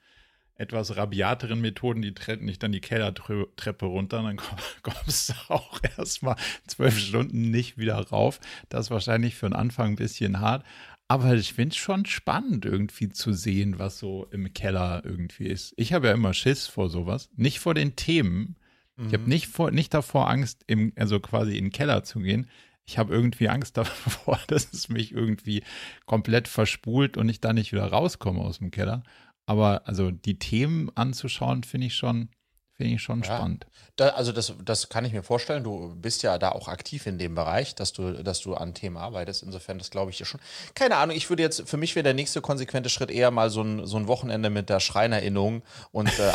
[0.56, 4.36] etwas rabiateren Methoden, die treten dich dann die Kellertreppe runter dann
[4.82, 6.36] kommst du auch erstmal
[6.66, 8.40] zwölf Stunden nicht wieder rauf.
[8.68, 10.64] Das ist wahrscheinlich für den Anfang ein bisschen hart.
[11.06, 15.74] Aber ich finde es schon spannend, irgendwie zu sehen, was so im Keller irgendwie ist.
[15.76, 17.28] Ich habe ja immer Schiss vor sowas.
[17.36, 18.56] Nicht vor den Themen.
[18.96, 19.06] Mhm.
[19.08, 22.48] Ich habe nicht, nicht davor Angst, im, also quasi in den Keller zu gehen.
[22.86, 25.62] Ich habe irgendwie Angst davor, dass es mich irgendwie
[26.06, 29.02] komplett verspult und ich da nicht wieder rauskomme aus dem Keller.
[29.46, 32.30] Aber also die Themen anzuschauen, finde ich schon,
[32.76, 33.66] Finde ich schon ja, spannend.
[33.94, 35.62] Da, also das, das kann ich mir vorstellen.
[35.62, 38.96] Du bist ja da auch aktiv in dem Bereich, dass du, dass du an Themen
[38.96, 39.44] arbeitest.
[39.44, 40.40] Insofern, das glaube ich dir schon.
[40.74, 43.62] Keine Ahnung, ich würde jetzt, für mich wäre der nächste konsequente Schritt eher mal so
[43.62, 46.32] ein, so ein Wochenende mit der Schreinerinnung und äh,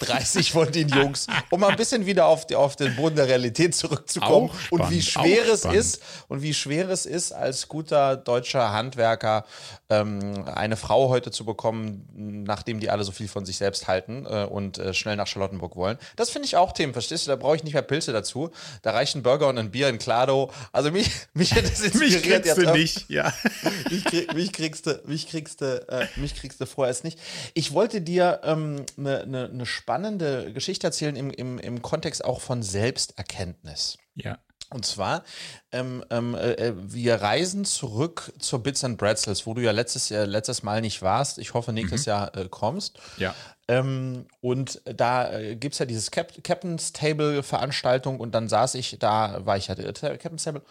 [0.04, 3.26] 30 von den Jungs, um mal ein bisschen wieder auf, die, auf den Boden der
[3.26, 4.52] Realität zurückzukommen.
[4.70, 9.44] und wie schwer es ist und wie schwer es ist, als guter deutscher Handwerker
[9.90, 14.24] ähm, eine Frau heute zu bekommen, nachdem die alle so viel von sich selbst halten
[14.24, 15.98] äh, und äh, schnell nach Charlottenburg Brandenburg wollen.
[16.16, 17.30] Das finde ich auch Themen, verstehst du?
[17.30, 18.50] Da brauche ich nicht mehr Pilze dazu.
[18.82, 20.50] Da reichen Burger und ein Bier in Klado.
[20.72, 22.44] Also mich, mich hätte es inspiriert.
[22.44, 23.32] mich kriegst du nicht, ja.
[23.90, 27.18] mich, krieg, mich, kriegst du, mich kriegst du, äh, mich kriegst du vorerst nicht.
[27.54, 32.24] Ich wollte dir eine ähm, ne, ne, ne spannende Geschichte erzählen im, im, im Kontext
[32.24, 33.98] auch von Selbsterkenntnis.
[34.14, 34.38] Ja.
[34.74, 35.22] Und zwar,
[35.70, 40.26] ähm, ähm, äh, wir reisen zurück zur Bits and Bretzels, wo du ja letztes, Jahr,
[40.26, 41.38] letztes Mal nicht warst.
[41.38, 42.10] Ich hoffe, nächstes mhm.
[42.10, 42.98] Jahr äh, kommst.
[43.16, 43.36] Ja.
[43.68, 48.74] Ähm, und da äh, gibt es ja dieses Cap Captain's Table Veranstaltung und dann saß
[48.74, 50.62] ich, da war ich ja der Captain's Table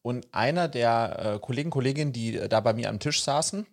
[0.00, 3.66] und einer der äh, Kollegen, Kolleginnen, die da bei mir am Tisch saßen,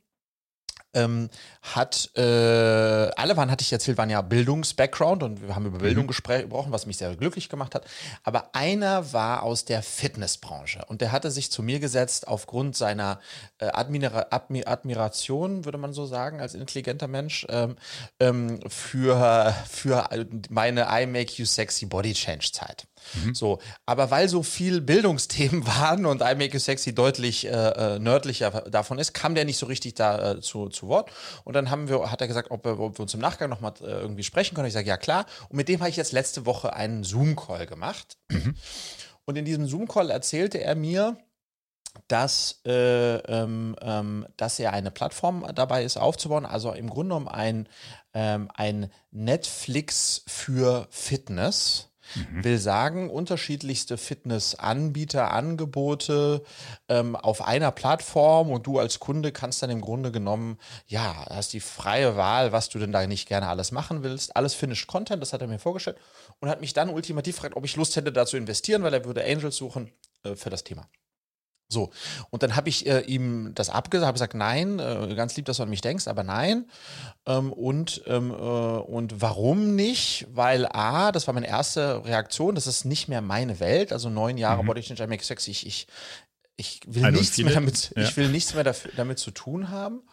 [0.94, 1.30] ähm,
[1.62, 6.06] hat, äh, alle waren, hatte ich erzählt, waren ja Bildungs-Background und wir haben über Bildung
[6.06, 6.08] mhm.
[6.08, 7.86] gesprochen, was mich sehr glücklich gemacht hat.
[8.24, 13.20] Aber einer war aus der Fitnessbranche und der hatte sich zu mir gesetzt aufgrund seiner
[13.60, 17.76] äh, Admira Admi Admiration, würde man so sagen, als intelligenter Mensch, ähm,
[18.20, 20.10] ähm, für, für
[20.50, 22.88] meine I Make You Sexy Body Change Zeit.
[23.14, 23.36] Mhm.
[23.36, 28.00] So, aber weil so viel Bildungsthemen waren und I Make You Sexy deutlich äh, äh,
[28.00, 31.12] nördlicher davon ist, kam der nicht so richtig da äh, zu, zu Wort.
[31.44, 33.86] Und dann haben wir, hat er gesagt, ob, ob wir uns im Nachgang nochmal äh,
[33.86, 34.68] irgendwie sprechen können.
[34.68, 35.26] Ich sage, ja klar.
[35.50, 38.18] Und mit dem habe ich jetzt letzte Woche einen Zoom-Call gemacht.
[38.30, 38.56] Mhm.
[39.26, 41.18] Und in diesem Zoom-Call erzählte er mir,
[42.08, 47.28] dass, äh, ähm, ähm, dass er eine Plattform dabei ist aufzubauen, also im Grunde genommen
[47.28, 47.68] ein,
[48.14, 51.90] ähm, ein Netflix für Fitness.
[52.16, 52.44] Mhm.
[52.44, 56.44] Will sagen, unterschiedlichste Fitnessanbieter, Angebote
[56.90, 61.54] ähm, auf einer Plattform und du als Kunde kannst dann im Grunde genommen, ja, hast
[61.54, 64.36] die freie Wahl, was du denn da nicht gerne alles machen willst.
[64.36, 65.98] Alles Finished Content, das hat er mir vorgestellt
[66.40, 69.06] und hat mich dann ultimativ gefragt, ob ich Lust hätte, da zu investieren, weil er
[69.06, 69.92] würde Angels suchen
[70.24, 70.88] äh, für das Thema.
[71.70, 71.92] So,
[72.30, 75.58] und dann habe ich äh, ihm das abgesagt, habe gesagt, nein, äh, ganz lieb, dass
[75.58, 76.66] du an mich denkst, aber nein.
[77.26, 80.28] Ähm, und, ähm, äh, und warum nicht?
[80.32, 84.38] Weil A, das war meine erste Reaktion, das ist nicht mehr meine Welt, also neun
[84.38, 84.68] Jahre mhm.
[84.68, 85.88] Body Change, I Make Sex, ich, ich,
[86.56, 88.04] ich will nichts mehr damit, ja.
[88.04, 90.04] ich will nichts mehr dafür, damit zu tun haben.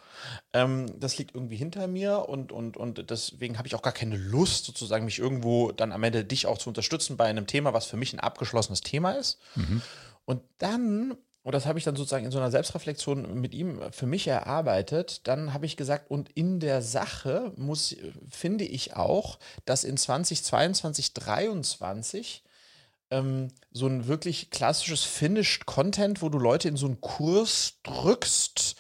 [0.53, 4.17] Ähm, das liegt irgendwie hinter mir und, und, und deswegen habe ich auch gar keine
[4.17, 7.87] Lust, sozusagen, mich irgendwo dann am Ende dich auch zu unterstützen bei einem Thema, was
[7.87, 9.39] für mich ein abgeschlossenes Thema ist.
[9.55, 9.83] Mhm.
[10.25, 14.07] Und dann und das habe ich dann sozusagen in so einer Selbstreflexion mit ihm für
[14.07, 15.29] mich erarbeitet.
[15.29, 17.95] Dann habe ich gesagt, und in der Sache muss,
[18.31, 22.45] finde ich auch, dass in 2022, 2023
[23.11, 28.77] ähm, so ein wirklich klassisches Finished Content, wo du Leute in so einen Kurs drückst,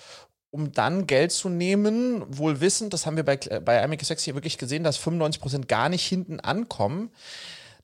[0.51, 4.35] um dann Geld zu nehmen, wohl wissend, das haben wir bei, bei Amica Sex hier
[4.35, 7.11] wirklich gesehen, dass 95% gar nicht hinten ankommen,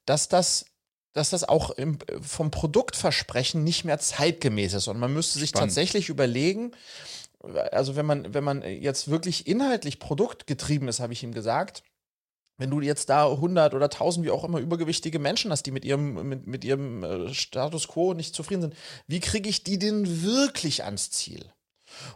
[0.07, 0.70] dass das
[1.13, 4.89] dass das auch im, vom Produktversprechen nicht mehr zeitgemäß ist.
[4.89, 5.71] Und man müsste sich Spannend.
[5.71, 6.73] tatsächlich überlegen,
[7.73, 11.83] also wenn man, wenn man jetzt wirklich inhaltlich produktgetrieben ist, habe ich ihm gesagt,
[12.59, 15.85] wenn du jetzt da 100 oder 1000, wie auch immer, übergewichtige Menschen hast, die mit
[15.85, 20.23] ihrem, mit, mit ihrem äh, Status quo nicht zufrieden sind, wie kriege ich die denn
[20.23, 21.51] wirklich ans Ziel?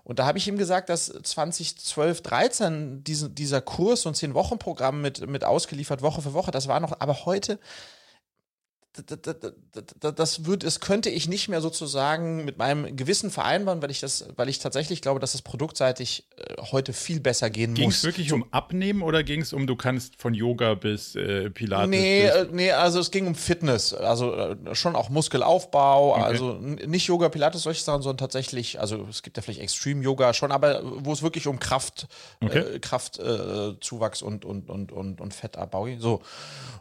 [0.04, 5.26] Und da habe ich ihm gesagt, dass 2012, 13 diesen, dieser Kurs und 10-Wochen-Programm mit,
[5.26, 7.58] mit ausgeliefert Woche für Woche, das war noch, aber heute
[8.94, 14.26] das wird, es könnte ich nicht mehr sozusagen mit meinem Gewissen vereinbaren, weil ich das,
[14.36, 18.02] weil ich tatsächlich glaube, dass das produktseitig äh, heute viel besser gehen ging's muss.
[18.02, 21.50] Ging es wirklich um Abnehmen oder ging es um, du kannst von Yoga bis äh,
[21.50, 21.90] Pilates?
[21.90, 26.22] Nee, bis äh, nee, also es ging um Fitness, also äh, schon auch Muskelaufbau, okay.
[26.22, 30.34] also nicht Yoga, Pilates, solche Sachen, sondern tatsächlich, also es gibt ja vielleicht Extreme Yoga
[30.34, 32.06] schon, aber wo es wirklich um Kraft,
[32.40, 32.58] okay.
[32.58, 35.98] äh, Kraftzuwachs und, und, und, und, und Fettabbau ging.
[36.00, 36.22] So.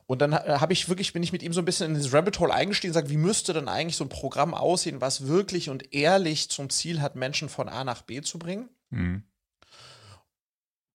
[0.06, 2.40] Und dann habe ich wirklich, bin ich mit ihm so ein bisschen in dieses Rabbit
[2.40, 5.94] Hole eingestiegen und gesagt, wie müsste denn eigentlich so ein Programm aussehen, was wirklich und
[5.94, 8.70] ehrlich zum Ziel hat, Menschen von A nach B zu bringen?
[8.90, 9.24] Mhm.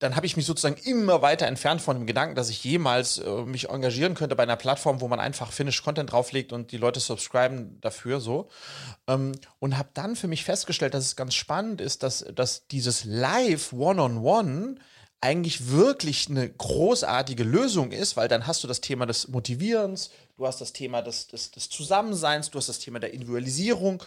[0.00, 3.42] dann habe ich mich sozusagen immer weiter entfernt von dem Gedanken, dass ich jemals äh,
[3.42, 7.00] mich engagieren könnte bei einer Plattform, wo man einfach Finished Content drauflegt und die Leute
[7.00, 8.48] subscriben dafür so.
[9.08, 13.04] Ähm, und habe dann für mich festgestellt, dass es ganz spannend ist, dass, dass dieses
[13.04, 14.76] Live One-on-One
[15.20, 20.46] eigentlich wirklich eine großartige Lösung ist, weil dann hast du das Thema des Motivierens, du
[20.46, 24.02] hast das Thema des, des, des Zusammenseins, du hast das Thema der Individualisierung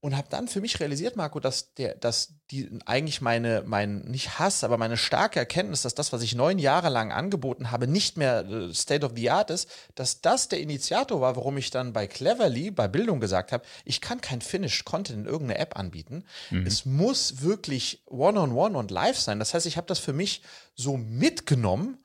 [0.00, 4.38] und habe dann für mich realisiert, Marco, dass der, dass die eigentlich meine, mein nicht
[4.38, 8.16] Hass, aber meine starke Erkenntnis, dass das, was ich neun Jahre lang angeboten habe, nicht
[8.16, 11.92] mehr äh, State of the Art ist, dass das der Initiator war, warum ich dann
[11.92, 16.24] bei Cleverly, bei Bildung gesagt habe, ich kann kein Finished Content in irgendeine App anbieten.
[16.50, 16.66] Mhm.
[16.66, 19.40] Es muss wirklich One-on-One -on -one und live sein.
[19.40, 20.42] Das heißt, ich habe das für mich
[20.76, 21.98] so mitgenommen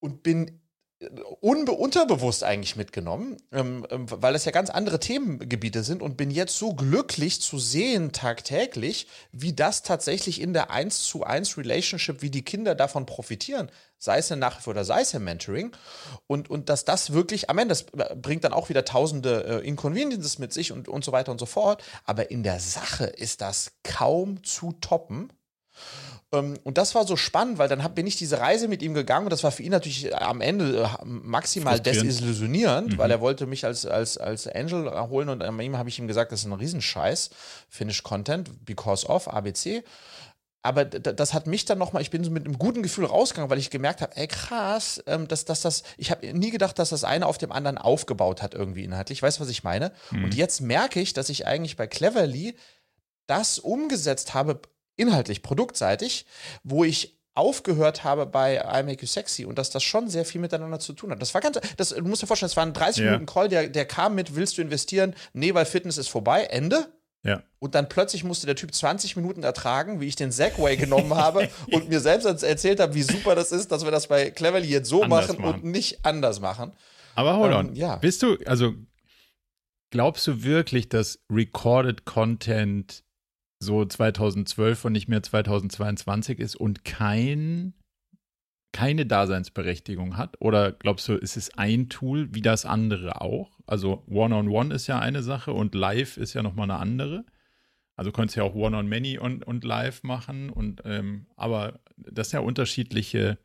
[0.00, 0.60] und bin
[1.40, 6.30] unbe unterbewusst eigentlich mitgenommen, ähm, ähm, weil das ja ganz andere Themengebiete sind und bin
[6.30, 12.20] jetzt so glücklich zu sehen tagtäglich, wie das tatsächlich in der 1 zu 1 Relationship,
[12.20, 15.72] wie die Kinder davon profitieren, sei es in Nachhilfe oder sei es im Mentoring.
[16.26, 17.86] Und, und dass das wirklich, am Ende, das
[18.20, 21.46] bringt dann auch wieder tausende äh, Inconveniences mit sich und, und so weiter und so
[21.46, 25.32] fort, aber in der Sache ist das kaum zu toppen
[26.30, 29.30] und das war so spannend, weil dann bin ich diese Reise mit ihm gegangen und
[29.30, 32.98] das war für ihn natürlich äh, am Ende äh, maximal desillusionierend, mhm.
[32.98, 36.06] weil er wollte mich als, als, als Angel holen und an ihm habe ich ihm
[36.06, 37.30] gesagt, das ist ein Riesenscheiß,
[37.68, 39.82] Finish Content, because of ABC.
[40.62, 43.58] Aber das hat mich dann nochmal, ich bin so mit einem guten Gefühl rausgegangen, weil
[43.58, 47.02] ich gemerkt habe, ey krass, ähm, dass, dass das, ich habe nie gedacht, dass das
[47.02, 49.22] eine auf dem anderen aufgebaut hat irgendwie inhaltlich.
[49.22, 49.90] Weißt du, was ich meine?
[50.10, 50.24] Mhm.
[50.24, 52.54] Und jetzt merke ich, dass ich eigentlich bei Cleverly
[53.26, 54.60] das umgesetzt habe,
[55.00, 56.26] inhaltlich, produktseitig,
[56.62, 60.40] wo ich aufgehört habe bei I Make You Sexy und dass das schon sehr viel
[60.40, 61.22] miteinander zu tun hat.
[61.22, 63.12] Das war ganz, das, du musst dir vorstellen, es war ein 30 ja.
[63.12, 65.14] Minuten Call, der, der kam mit, willst du investieren?
[65.32, 66.92] Nee, weil Fitness ist vorbei, Ende.
[67.22, 67.42] Ja.
[67.58, 71.48] Und dann plötzlich musste der Typ 20 Minuten ertragen, wie ich den Segway genommen habe
[71.70, 74.88] und mir selbst erzählt habe, wie super das ist, dass wir das bei Cleverly jetzt
[74.88, 76.72] so machen, machen, und nicht anders machen.
[77.14, 77.74] Aber hold ähm, on.
[77.76, 77.96] Ja.
[77.96, 78.74] Bist du, also
[79.90, 83.04] glaubst du wirklich, dass Recorded Content
[83.60, 87.74] so 2012 und nicht mehr 2022 ist und kein,
[88.72, 90.40] keine Daseinsberechtigung hat?
[90.40, 93.50] Oder glaubst du, ist es ein Tool wie das andere auch?
[93.66, 97.24] Also One-on-One -on -one ist ja eine Sache und Live ist ja nochmal eine andere.
[97.96, 100.48] Also könntest ja auch One-on-Many und, und Live machen.
[100.48, 103.38] Und, ähm, aber das sind ja unterschiedliche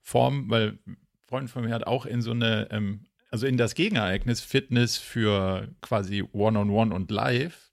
[0.00, 3.74] Formen, weil ein Freund von mir hat auch in so eine, ähm, also in das
[3.74, 7.67] Gegenereignis Fitness für quasi One-on-One -on -one und Live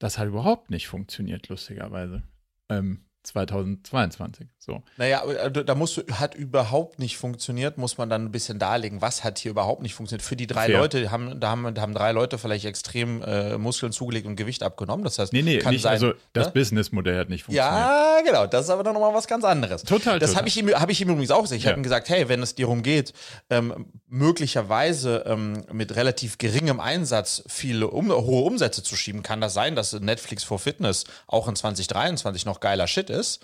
[0.00, 2.24] das hat überhaupt nicht funktioniert, lustigerweise.
[2.68, 4.48] Ähm, 2022.
[4.62, 4.82] So.
[4.98, 9.00] Naja, äh, da musst du, hat überhaupt nicht funktioniert, muss man dann ein bisschen darlegen,
[9.00, 10.22] was hat hier überhaupt nicht funktioniert.
[10.22, 10.78] Für die drei Fair.
[10.78, 14.62] Leute haben, da haben, da haben drei Leute vielleicht extrem äh, Muskeln zugelegt und Gewicht
[14.62, 15.02] abgenommen.
[15.02, 16.52] Das heißt, nee, nee, kann nicht, sein, also das ne?
[16.52, 17.74] Businessmodell hat nicht funktioniert.
[17.74, 19.82] Ja, genau, das ist aber dann nochmal was ganz anderes.
[19.82, 20.18] Total.
[20.18, 21.58] Das habe ich, ihm, hab ich ihm übrigens auch gesagt.
[21.58, 21.70] Ich ja.
[21.70, 23.14] habe ihm gesagt, hey, wenn es dir darum geht,
[23.48, 29.54] ähm, möglicherweise ähm, mit relativ geringem Einsatz viele um, hohe Umsätze zu schieben, kann das
[29.54, 33.40] sein, dass Netflix for Fitness auch in 2023 noch geiler Shit ist.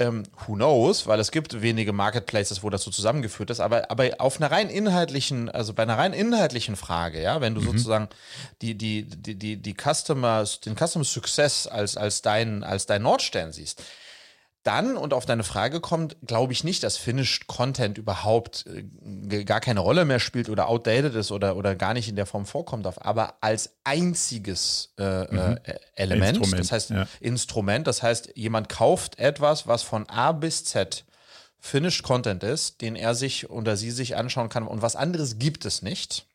[0.00, 4.10] Ähm, who knows, weil es gibt wenige Marketplaces, wo das so zusammengeführt ist, aber, aber
[4.18, 7.66] auf einer rein inhaltlichen, also bei einer rein inhaltlichen Frage, ja, wenn du mhm.
[7.66, 8.08] sozusagen
[8.62, 13.52] die, die, die, die, die Customer, den Customer Success als, als dein, als dein Nordstern
[13.52, 13.82] siehst,
[14.68, 19.60] dann und auf deine Frage kommt, glaube ich nicht, dass Finished Content überhaupt äh, gar
[19.60, 22.86] keine Rolle mehr spielt oder outdated ist oder, oder gar nicht in der Form vorkommt,
[22.86, 25.58] auf, aber als einziges äh, mhm.
[25.64, 27.08] äh, Element, Instrument, das heißt ja.
[27.20, 31.06] Instrument, das heißt, jemand kauft etwas, was von A bis Z
[31.58, 35.64] Finished Content ist, den er sich oder sie sich anschauen kann und was anderes gibt
[35.64, 36.26] es nicht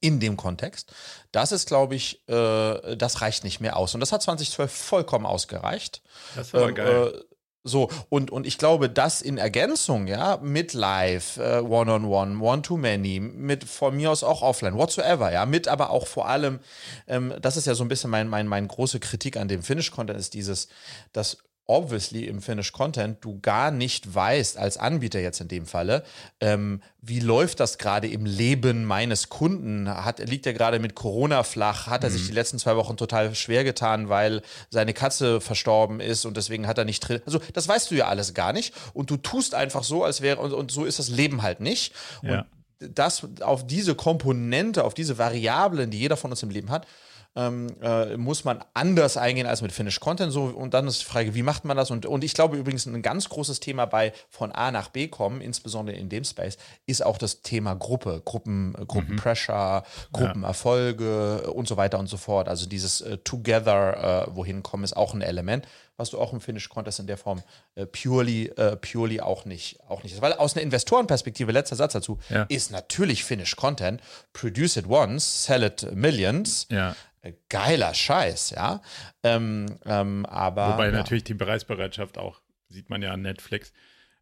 [0.00, 0.92] in dem Kontext.
[1.32, 3.92] Das ist, glaube ich, äh, das reicht nicht mehr aus.
[3.92, 6.00] Und das hat 2012 vollkommen ausgereicht.
[6.36, 7.12] Das war ähm, geil.
[7.12, 7.29] Äh,
[7.62, 13.64] so, und, und ich glaube, das in Ergänzung, ja, mit Live, äh, One-on-One, One-to-Many, mit
[13.64, 16.60] von mir aus auch offline, whatsoever, ja, mit aber auch vor allem,
[17.06, 20.18] ähm, das ist ja so ein bisschen mein, mein, mein große Kritik an dem Finish-Content,
[20.18, 20.68] ist dieses,
[21.12, 21.38] dass
[21.70, 26.02] obviously im Finished Content du gar nicht weißt, als Anbieter jetzt in dem Falle,
[26.40, 29.88] ähm, wie läuft das gerade im Leben meines Kunden?
[29.88, 31.86] Hat, liegt er gerade mit Corona flach?
[31.86, 32.14] Hat er mhm.
[32.14, 36.66] sich die letzten zwei Wochen total schwer getan, weil seine Katze verstorben ist und deswegen
[36.66, 37.22] hat er nicht drin.
[37.24, 38.74] Also, das weißt du ja alles gar nicht.
[38.92, 41.94] Und du tust einfach so, als wäre, und, und so ist das Leben halt nicht.
[42.22, 42.40] Ja.
[42.40, 42.46] Und
[42.96, 46.86] das auf diese Komponente, auf diese Variablen, die jeder von uns im Leben hat,
[47.36, 50.32] ähm, äh, muss man anders eingehen als mit Finished Content.
[50.32, 51.90] So, und dann ist die Frage, wie macht man das?
[51.90, 55.40] Und, und ich glaube übrigens, ein ganz großes Thema bei von A nach B kommen,
[55.40, 60.12] insbesondere in dem Space, ist auch das Thema Gruppe, Gruppen, äh, Gruppenpressure, mhm.
[60.12, 61.48] Gruppenerfolge ja.
[61.50, 62.48] und so weiter und so fort.
[62.48, 65.66] Also dieses äh, Together, äh, wohin kommen, ist auch ein Element
[66.00, 67.42] was du auch im Finish Contest in der Form
[67.76, 70.20] äh, purely, äh, purely auch nicht, auch nicht.
[70.20, 72.42] Weil aus einer Investorenperspektive, letzter Satz dazu, Ja.
[72.48, 74.00] ist natürlich Finish Content,
[74.32, 76.66] produce it once, sell it millions.
[76.70, 76.96] Ja.
[77.22, 78.80] Äh, Geiler Scheiß, ja.
[79.22, 80.92] Ähm, ähm, aber Wobei ja.
[80.92, 83.72] natürlich die Preisbereitschaft auch, sieht man ja an Netflix.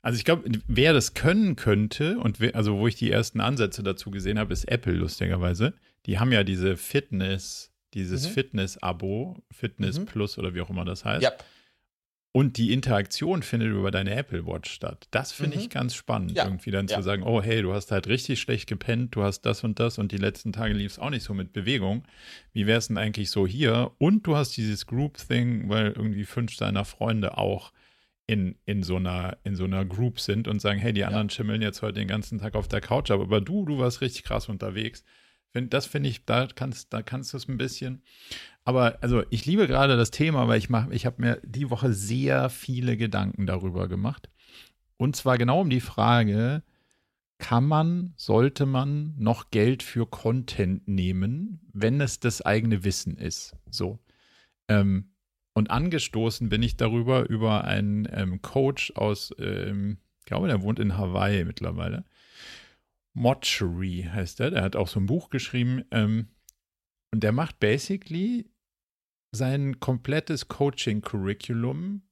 [0.03, 3.83] Also ich glaube, wer das können könnte und wer, also wo ich die ersten Ansätze
[3.83, 5.75] dazu gesehen habe, ist Apple lustigerweise.
[6.07, 8.33] Die haben ja diese Fitness, dieses Mhm.
[8.33, 10.07] Fitness-Abo, Fitness Mhm.
[10.07, 11.23] Plus oder wie auch immer das heißt.
[11.23, 11.33] Ja,
[12.33, 15.09] Und die Interaktion findet über deine Apple Watch statt.
[15.11, 15.63] Das finde Mhm.
[15.63, 16.97] ich ganz spannend, Ja, irgendwie dann ja.
[16.99, 19.99] zu sagen, oh hey, du hast halt richtig schlecht gepennt, du hast das und das
[19.99, 22.05] und die letzten Tage lief es auch nicht so mit Bewegung.
[22.53, 23.93] Wie wäre es denn eigentlich so hier?
[23.99, 27.73] Und du hast dieses Group-Thing, weil irgendwie fünf deiner Freunde auch
[28.27, 31.63] in, in, so einer, in so einer Group sind und sagen, hey, die anderen schimmeln
[31.63, 34.51] jetzt heute den ganzen Tag auf der Couch, aber, aber du, du warst richtig krass
[34.51, 35.03] unterwegs.
[35.51, 38.03] Find, das finde ich, da kannst, da kannst du es ein bisschen.
[38.69, 42.51] Aber also ich liebe gerade das Thema, weil ich ich habe mir die Woche sehr
[42.51, 44.29] viele Gedanken darüber gemacht.
[44.99, 46.63] Und zwar genau um die Frage,
[47.39, 53.57] kann man, sollte man noch Geld für Content nehmen, wenn es das eigene Wissen ist?
[53.71, 54.01] So.
[54.69, 55.13] Ähm,
[55.55, 60.79] und angestoßen bin ich darüber über einen ähm, Coach aus, ähm, ich glaube, der wohnt
[60.79, 62.05] in Hawaii mittlerweile.
[63.15, 64.51] Mochery heißt der.
[64.51, 65.87] Der hat auch so ein Buch geschrieben.
[65.91, 66.29] Ähm,
[67.11, 68.51] und der macht basically
[69.31, 72.03] sein komplettes Coaching-Curriculum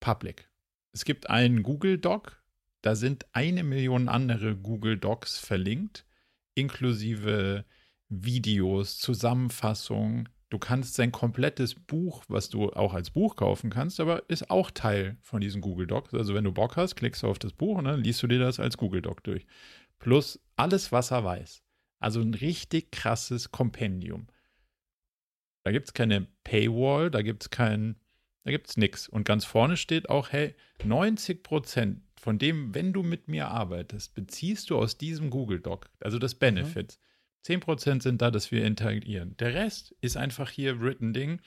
[0.00, 0.50] public.
[0.92, 2.42] Es gibt einen Google Doc,
[2.82, 6.06] da sind eine Million andere Google Docs verlinkt,
[6.54, 7.64] inklusive
[8.08, 10.28] Videos, Zusammenfassungen.
[10.48, 14.70] Du kannst sein komplettes Buch, was du auch als Buch kaufen kannst, aber ist auch
[14.70, 16.14] Teil von diesen Google Docs.
[16.14, 18.40] Also wenn du Bock hast, klickst du auf das Buch und dann liest du dir
[18.40, 19.46] das als Google Doc durch.
[19.98, 21.62] Plus alles, was er weiß.
[22.00, 24.26] Also ein richtig krasses Kompendium.
[25.62, 27.96] Da gibt es keine Paywall, da gibt es kein,
[28.44, 29.08] da gibt es nichts.
[29.08, 34.14] Und ganz vorne steht auch, hey, 90 Prozent von dem, wenn du mit mir arbeitest,
[34.14, 37.00] beziehst du aus diesem Google Doc, also das Benefits.
[37.42, 39.36] 10 Prozent sind da, dass wir interagieren.
[39.38, 41.40] Der Rest ist einfach hier written Ding.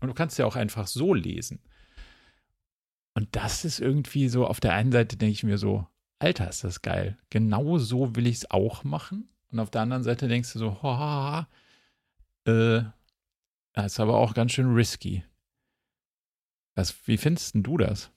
[0.00, 1.60] Und du kannst ja auch einfach so lesen.
[3.14, 5.86] Und das ist irgendwie so, auf der einen Seite denke ich mir so,
[6.18, 7.18] Alter, ist das geil.
[7.30, 9.28] Genau so will ich es auch machen.
[9.50, 11.48] Und auf der anderen Seite denkst du so, haha,
[12.46, 12.82] äh,
[13.76, 15.24] das ist aber auch ganz schön risky.
[16.74, 18.10] Das, wie findest du das?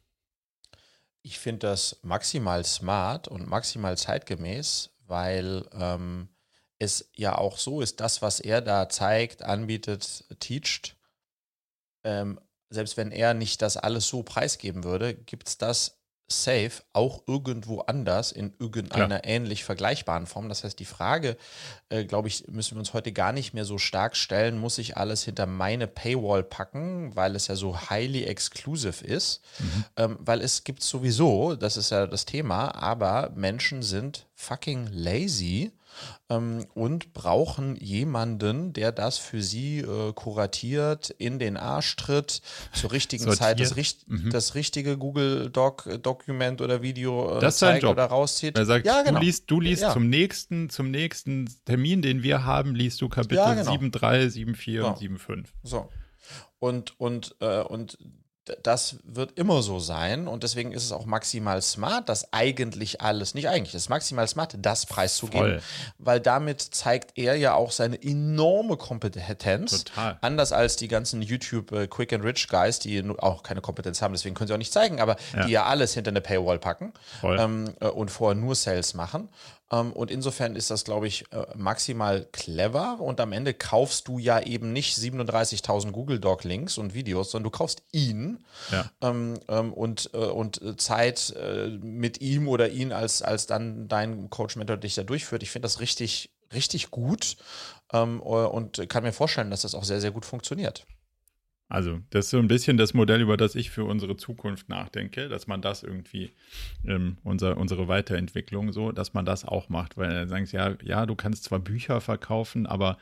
[1.22, 6.30] Ich finde das maximal smart und maximal zeitgemäß, weil ähm,
[6.80, 10.95] es ja auch so ist, das, was er da zeigt, anbietet, teacht,
[12.04, 15.98] ähm, selbst wenn er nicht das alles so preisgeben würde, gibt es das
[16.32, 20.50] safe auch irgendwo anders in irgendeiner ähnlich vergleichbaren Form.
[20.50, 21.38] Das heißt, die Frage,
[21.89, 24.98] äh, glaube ich, müssen wir uns heute gar nicht mehr so stark stellen, muss ich
[24.98, 29.42] alles hinter meine Paywall packen, weil es ja so highly exclusive ist.
[29.98, 35.72] Ähm, weil es gibt sowieso, das ist ja das Thema, aber Menschen sind fucking lazy
[36.29, 42.41] ähm, und brauchen jemanden, der das für sie äh, kuratiert, in den Arsch tritt,
[42.73, 43.39] zur richtigen Sortiert.
[43.39, 44.29] Zeit das, richt Mhm.
[44.31, 47.91] das richtige Google Doc, Dokument oder Video äh, Das ist zeigt Job.
[47.93, 48.57] oder rauszieht.
[48.57, 49.19] Er sagt, ja, genau.
[49.19, 49.93] du liest, du liest Ja.
[49.93, 53.71] zum nächsten, zum nächsten Termin, den wir haben, liest du Kapitel Ja, genau.
[53.71, 54.83] 7.3, 7.4 Ja.
[54.89, 55.45] und 7.5.
[55.63, 55.89] So.
[56.59, 57.97] Und, und, äh, und
[58.63, 63.36] das wird immer so sein und deswegen ist es auch maximal smart, das eigentlich alles,
[63.36, 65.62] nicht eigentlich, es ist maximal smart, das preiszugeben,
[65.99, 69.84] weil damit zeigt er ja auch seine enorme Kompetenz.
[69.84, 70.17] Total.
[70.21, 74.13] Anders als die ganzen YouTube äh, Quick and Rich Guys, die auch keine Kompetenz haben,
[74.13, 75.45] deswegen können sie auch nicht zeigen, aber Ja.
[75.45, 79.30] die ja alles hinter eine Paywall packen ähm, äh, und vorher nur Sales machen.
[79.71, 82.99] Ähm, und insofern ist das, glaube ich, äh, maximal clever.
[82.99, 87.51] Und am Ende kaufst du ja eben nicht 37.000 Google Doc Links und Videos, sondern
[87.51, 88.89] du kaufst ihn Ja.
[89.01, 91.34] ähm, ähm, und, äh, und äh, Zeit
[91.82, 95.43] mit ihm oder ihn als, als dann dein Coach-Mentor dich da durchführt.
[95.43, 97.38] Ich finde das richtig, richtig gut
[97.91, 100.86] und kann mir vorstellen, dass das auch sehr, sehr gut funktioniert.
[101.69, 105.29] Also, das ist so ein bisschen das Modell, über das ich für unsere Zukunft nachdenke,
[105.29, 106.32] dass man das irgendwie,
[106.84, 110.75] ähm, unser, unsere Weiterentwicklung so, dass man das auch macht, weil dann sagen sie, ja,
[110.83, 112.98] ja, du kannst zwar Bücher verkaufen, aber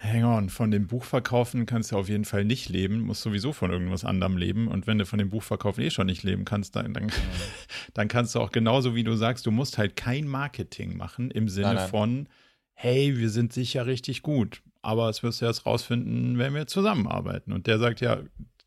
[0.00, 3.70] hang on, von dem Buchverkaufen kannst du auf jeden Fall nicht leben, musst sowieso von
[3.70, 4.66] irgendwas anderem leben.
[4.66, 7.12] Und wenn du von dem Buchverkaufen eh schon nicht leben kannst, dann, dann,
[7.94, 11.48] dann kannst du auch genauso, wie du sagst, du musst halt kein Marketing machen im
[11.48, 11.88] Sinne Nein, nein.
[11.88, 12.28] von,
[12.74, 17.52] hey, wir sind sicher richtig gut, aber es wirst du erst rausfinden, wenn wir zusammenarbeiten.
[17.52, 18.18] Und der sagt ja,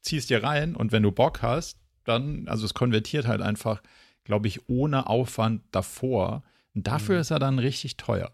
[0.01, 3.82] ziehst dir rein und wenn du Bock hast, dann, also es konvertiert halt einfach,
[4.24, 6.43] glaube ich, ohne Aufwand davor.
[6.76, 8.32] Und dafür ist er dann richtig teuer.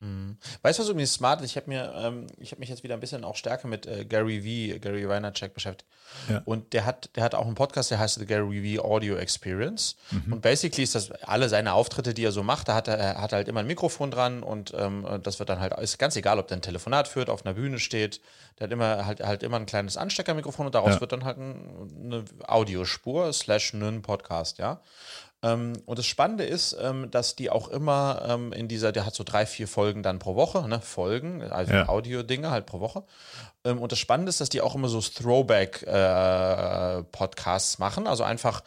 [0.00, 0.38] Mhm.
[0.62, 1.50] Weißt du, was übrigens smart ist?
[1.50, 4.04] Ich habe mir, ähm, ich habe mich jetzt wieder ein bisschen auch stärker mit äh,
[4.06, 5.88] Gary V, Gary Vaynerchuk beschäftigt.
[6.28, 6.40] Ja.
[6.46, 9.96] Und der hat, der hat auch einen Podcast, der heißt The Gary V Audio Experience.
[10.30, 13.20] Und basically ist das alle seine Auftritte, die er so macht, da hat er, er
[13.20, 16.38] hat halt immer ein Mikrofon dran und ähm, das wird dann halt, ist ganz egal,
[16.38, 18.20] ob der ein Telefonat führt, auf einer Bühne steht.
[18.58, 21.00] Der hat immer halt, halt immer ein kleines Ansteckermikrofon und daraus Ja.
[21.00, 24.80] wird dann halt ein, eine Audiospur slash einen Podcast, ja.
[25.42, 29.14] Ähm, und das Spannende ist, ähm, dass die auch immer ähm, in dieser, der hat
[29.14, 31.88] so drei, vier Folgen dann pro Woche, ne, Folgen, also Ja.
[31.88, 33.04] Audio-Dinge halt pro Woche.
[33.62, 38.62] Und das Spannende ist, dass die auch immer so Throwback-Podcasts machen, also einfach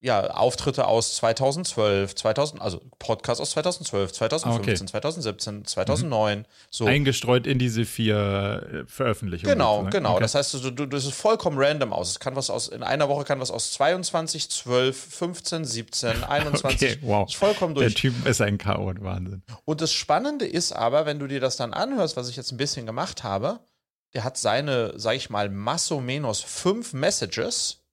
[0.00, 4.76] ja, Auftritte aus 2012, 2000, also Podcast aus 2012, 2015, Ah, okay.
[4.86, 6.86] 2017, 2009, so.
[6.86, 9.52] Eingestreut in diese vier äh, Veröffentlichungen.
[9.52, 9.90] Genau, sozusagen.
[9.90, 10.10] genau.
[10.12, 10.20] Okay.
[10.20, 12.10] Das heißt, du, du, das ist vollkommen random aus.
[12.10, 16.92] Es kann was aus, in einer Woche kann was aus 22, 12, 15, 17, 21.
[16.92, 17.28] Okay, wow.
[17.28, 17.94] Ist vollkommen Der durch.
[17.94, 18.92] Typ ist ein K.O.
[19.00, 19.42] Wahnsinn.
[19.64, 22.56] Und das Spannende ist aber, wenn du dir das dann anhörst, was ich jetzt ein
[22.56, 23.58] bisschen gemacht habe,
[24.14, 27.84] der hat seine, sag ich mal, masso menos fünf Messages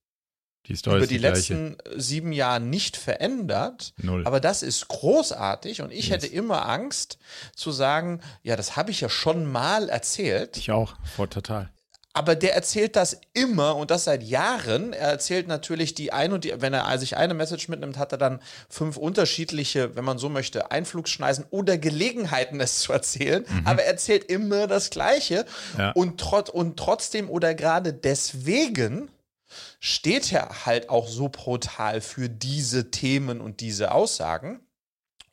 [0.67, 3.93] Die Story über die die letzten äh, sieben Jahre nicht verändert.
[3.97, 4.23] Null.
[4.25, 6.15] Aber das ist großartig und ich Yes.
[6.23, 7.17] hätte immer Angst
[7.55, 10.57] zu sagen, ja, das habe ich ja schon mal erzählt.
[10.57, 11.69] ich auch, vor total.
[12.17, 14.93] Aber der erzählt das immer und das seit Jahren.
[14.93, 18.17] Er erzählt natürlich die ein und die, wenn er sich eine Message mitnimmt, hat er
[18.17, 18.39] dann
[18.69, 23.43] fünf unterschiedliche, wenn man so möchte, Einflugschneisen oder Gelegenheiten, es zu erzählen.
[23.65, 25.45] Aber er erzählt immer das Gleiche.
[25.77, 25.91] Ja.
[25.91, 29.09] Und, trot, und trotzdem oder gerade deswegen
[29.79, 34.61] steht er halt auch so brutal für diese Themen und diese Aussagen.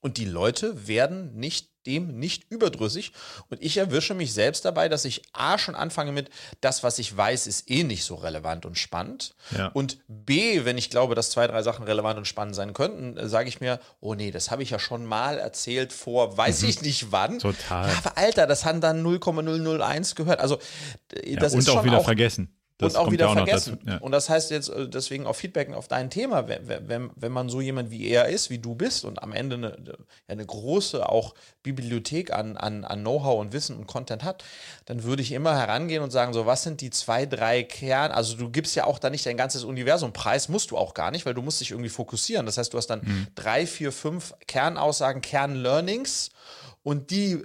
[0.01, 3.13] Und die Leute werden nicht dem nicht überdrüssig.
[3.51, 7.17] Und ich erwische mich selbst dabei, dass ich A schon anfange mit, das, was ich
[7.17, 9.35] weiß, ist eh nicht so relevant und spannend.
[9.57, 9.69] Ja.
[9.69, 13.29] Und B, wenn ich glaube, dass zwei, drei Sachen relevant und spannend sein könnten, äh,
[13.29, 16.83] sage ich mir, oh nee, das habe ich ja schon mal erzählt vor, weiß ich
[16.83, 17.35] nicht wann.
[17.35, 17.39] Mhm.
[17.41, 17.89] Total.
[17.89, 20.41] Ja, aber Alter, das haben dann 0,001 gehört.
[20.41, 20.59] Also
[21.13, 22.55] äh, Ja, das und ist auch schon wieder auch vergessen.
[22.83, 23.79] Das und auch wieder ja auch vergessen.
[23.85, 23.91] dazu.
[23.91, 23.99] Ja.
[23.99, 27.49] Und das heißt jetzt äh, deswegen auch Feedback auf dein Thema, wenn, wenn, wenn man
[27.49, 29.95] so jemand wie er ist, wie du bist und am Ende eine, ja,
[30.29, 34.45] eine große auch Bibliothek an, an, an Know-how und Wissen und Content hat,
[34.87, 38.37] dann würde ich immer herangehen und sagen, so was sind die zwei, drei Kern, also
[38.37, 41.25] du gibst ja auch da nicht dein ganzes Universum preis, musst du auch gar nicht,
[41.27, 42.47] weil du musst dich irgendwie fokussieren.
[42.47, 43.27] Das heißt, du hast dann Mhm.
[43.35, 46.31] drei, vier, fünf Kernaussagen, Kernlearnings
[46.83, 47.43] und die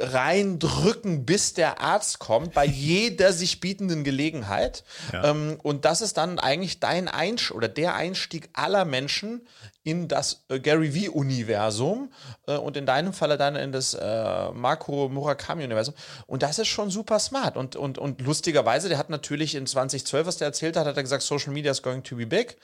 [0.00, 4.84] reindrücken, bis der Arzt kommt, bei jeder sich bietenden Gelegenheit.
[5.12, 5.30] Ja.
[5.30, 9.42] Ähm, und das ist dann eigentlich dein Einstieg oder der Einstieg aller Menschen
[9.82, 12.12] in das äh, Gary V-Universum
[12.46, 15.94] äh, und in deinem Falle dann in das äh, Marco Murakami-Universum.
[16.26, 17.56] Und das ist schon super smart.
[17.56, 21.02] Und, und, und lustigerweise, der hat natürlich in 2012, was der erzählt hat, hat er
[21.02, 22.56] gesagt, Social Media is going to be big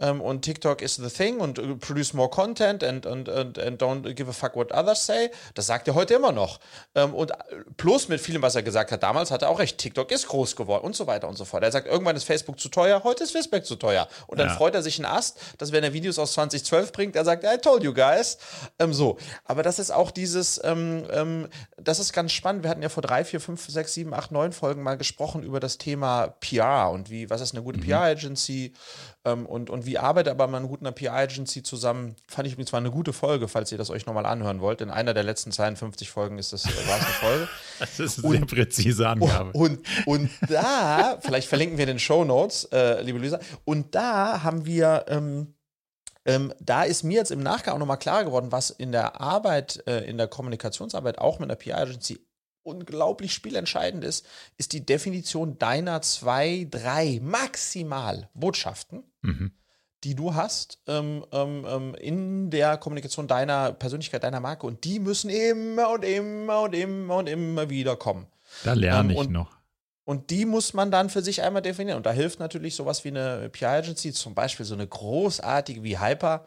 [0.00, 3.82] ähm, und TikTok is the thing und äh, produce more content and, and, and, and
[3.82, 5.30] don't give a fuck what others say.
[5.54, 6.58] Das sagt er heute immer noch.
[6.94, 7.34] Ähm, und äh,
[7.76, 10.56] plus mit vielem, was er gesagt hat, damals hat er auch recht, TikTok ist groß
[10.56, 11.62] geworden und so weiter und so fort.
[11.62, 14.08] Er sagt, irgendwann ist Facebook zu teuer, heute ist Facebook zu teuer.
[14.26, 14.54] Und dann Ja.
[14.54, 16.32] freut er sich einen Ast, dass wenn er Videos aus
[16.64, 18.38] 2012 bringt, er sagt, I told you guys.
[18.78, 19.18] Ähm, so.
[19.44, 22.62] Aber das ist auch dieses, ähm, ähm, das ist ganz spannend.
[22.62, 25.60] Wir hatten ja vor drei, vier, fünf, sechs, sieben, acht, neun Folgen mal gesprochen über
[25.60, 28.72] das Thema PR und wie, was ist eine gute PR-Agency
[29.24, 32.16] ähm, und, und wie arbeitet aber man gut einer PR-Agency zusammen.
[32.28, 34.80] Fand ich übrigens mal eine gute Folge, falls ihr das euch nochmal anhören wollt.
[34.80, 37.48] In einer der letzten 52 Folgen ist das, äh, war es eine Folge.
[37.78, 39.50] Das ist eine sehr präzise Angabe.
[39.52, 44.42] Und, und da, vielleicht verlinken wir in den Show Notes, äh, liebe Lisa, und da
[44.42, 45.54] haben wir, ähm,
[46.24, 49.82] ähm, da ist mir jetzt im Nachgang auch nochmal klar geworden, was in der Arbeit,
[49.86, 52.20] äh, in der Kommunikationsarbeit auch mit einer PR-Agency
[52.64, 54.24] unglaublich spielentscheidend ist,
[54.56, 59.52] ist die Definition deiner zwei, drei maximal Botschaften Mhm.
[60.04, 64.66] die du hast ähm, ähm, ähm, in der Kommunikation deiner Persönlichkeit, deiner Marke.
[64.66, 68.26] Und die müssen immer und immer und immer und immer wieder kommen.
[68.64, 69.50] Da lerne Ähm, ich noch.
[70.04, 71.96] Und die muss man dann für sich einmal definieren.
[71.96, 76.44] Und da hilft natürlich sowas wie eine PR-Agency, zum Beispiel so eine großartige wie Hyper,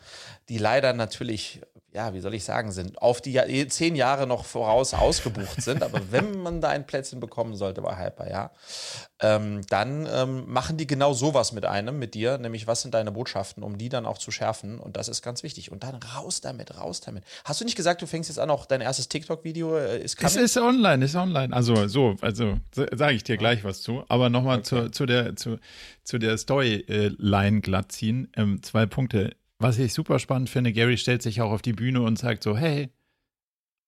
[0.50, 1.62] die leider natürlich,
[1.96, 5.62] ja, wie soll ich sagen, sind, auf die Ja- eh zehn Jahre noch voraus ausgebucht
[5.62, 5.82] sind.
[5.82, 8.52] Aber wenn man da ein Plätzchen bekommen sollte bei Hyper, ja,
[9.22, 13.14] ähm, dann ähm, machen die genau sowas mit einem, mit dir, nämlich was sind deine
[13.14, 14.78] Botschaften, um die dann auch zu schärfen.
[14.78, 15.72] Und das ist ganz wichtig.
[15.72, 17.24] Und dann raus damit, raus damit.
[17.46, 20.36] Hast du nicht gesagt, du fängst jetzt an, auch dein erstes TikTok-Video äh, ist Es
[20.36, 21.56] ist online, ist online.
[21.56, 24.04] Also so, also sage ich dir gleich was zu.
[24.10, 25.60] Aber nochmal zu, zu der, zu,
[26.04, 28.30] zu der Storyline glatt ziehen.
[28.36, 29.32] Ähm, zwei Punkte.
[29.60, 32.58] Was ich super spannend finde, Gary stellt sich auch auf die Bühne und sagt so,
[32.58, 32.90] hey,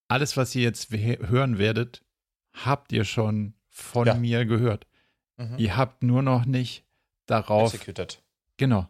[0.07, 2.03] alles, was ihr jetzt hören werdet,
[2.53, 4.13] habt ihr schon von Ja.
[4.15, 4.87] mir gehört.
[5.37, 5.55] Mhm.
[5.57, 6.85] Ihr habt nur noch nicht
[7.25, 8.23] darauf Executed.
[8.55, 8.87] Genau.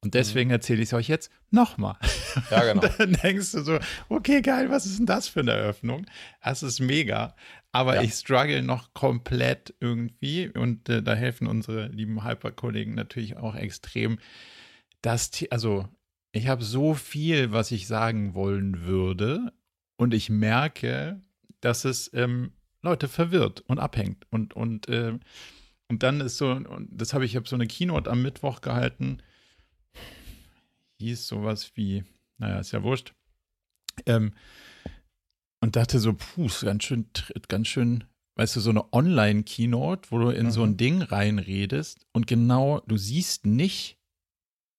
[0.00, 1.96] Und deswegen erzähle ich es euch jetzt nochmal.
[2.50, 2.82] Ja, genau.
[2.98, 6.04] Dann denkst du so, okay, geil, was ist denn das für eine Eröffnung?
[6.42, 7.34] Das ist mega.
[7.72, 8.02] Aber Ja.
[8.02, 14.18] ich struggle noch komplett irgendwie und äh, da helfen unsere lieben Hyper-Kollegen natürlich auch extrem.
[15.02, 15.88] Das, also
[16.34, 19.52] ich habe so viel, was ich sagen wollen würde
[19.96, 21.20] und ich merke,
[21.60, 24.26] dass es ähm, Leute verwirrt und abhängt.
[24.30, 25.16] Und, und, äh,
[25.88, 28.60] und dann ist so, und das habe ich, ich habe so eine Keynote am Mittwoch
[28.62, 29.18] gehalten,
[30.98, 32.02] hieß sowas wie,
[32.38, 33.14] naja, ist ja wurscht.
[34.06, 34.34] Ähm,
[35.60, 37.06] und dachte so, puh, ganz schön,
[37.46, 38.04] ganz schön,
[38.36, 40.76] weißt du, so eine Online-Keynote, wo du in so ein Mhm.
[40.78, 43.98] Ding reinredest und genau, du siehst nicht,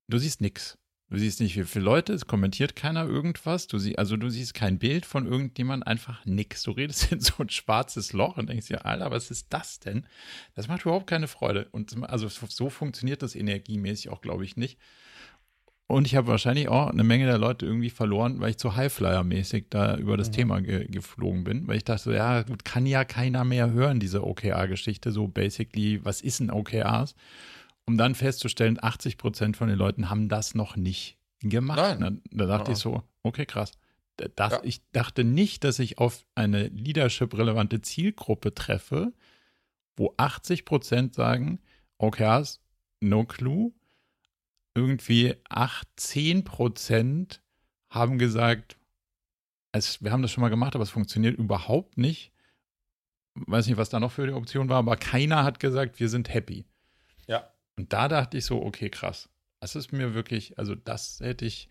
[0.09, 0.77] du siehst nix.
[1.09, 3.67] Du siehst nicht, wie viele Leute, es kommentiert keiner irgendwas.
[3.67, 6.63] Du sie, also du siehst kein Bild von irgendjemand, einfach nix.
[6.63, 10.07] Du redest in so ein schwarzes Loch und denkst dir, Alter, was ist das denn?
[10.55, 11.67] Das macht überhaupt keine Freude.
[11.71, 14.79] Und also so funktioniert das energiemäßig auch, glaube ich, nicht.
[15.87, 19.65] Und ich habe wahrscheinlich auch eine Menge der Leute irgendwie verloren, weil ich zu Highflyer-mäßig
[19.69, 20.33] da über das Mhm.
[20.33, 23.99] Thema ge geflogen bin, weil ich dachte, so, ja, gut, kann ja keiner mehr hören,
[23.99, 27.13] diese OKR-Geschichte, so basically, was ist ein OKRs?
[27.87, 31.99] Um dann festzustellen, 80 Prozent von den Leuten haben das noch nicht gemacht.
[31.99, 32.21] Nein.
[32.31, 32.73] Da, da dachte Ja.
[32.77, 33.71] ich so, okay, krass.
[34.17, 34.61] Das, Ja.
[34.63, 39.13] Ich dachte nicht, dass ich auf eine leadership-relevante Zielgruppe treffe,
[39.97, 41.59] wo 80 Prozent sagen,
[41.97, 42.61] OKRs,
[43.01, 43.71] no clue.
[44.73, 47.41] Irgendwie 8, 10 Prozent
[47.89, 48.77] haben gesagt,
[49.71, 52.31] es, wir haben das schon mal gemacht, aber es funktioniert überhaupt nicht.
[53.35, 56.33] Weiß nicht, was da noch für die Option war, aber keiner hat gesagt, wir sind
[56.33, 56.65] happy.
[57.77, 59.29] Und da dachte ich so, okay, krass.
[59.59, 61.69] Das ist mir wirklich, also das hätte ich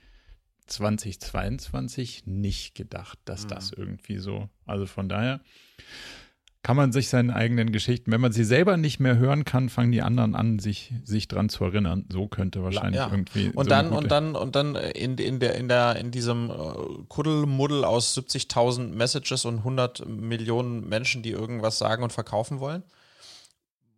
[0.67, 3.49] 2022 nicht gedacht, dass Mhm.
[3.49, 5.41] das irgendwie so, also von daher
[6.63, 9.93] kann man sich seinen eigenen Geschichten, wenn man sie selber nicht mehr hören kann, fangen
[9.93, 12.07] die anderen an, sich, sich dran zu erinnern.
[12.11, 13.11] So könnte wahrscheinlich Ja.
[13.11, 13.49] irgendwie.
[13.51, 16.55] Und so dann, und dann, und dann in, in der, in der, in diesem äh,
[17.09, 22.83] Kuddelmuddel aus 70.000 Messages und 100 Millionen Menschen, die irgendwas sagen und verkaufen wollen,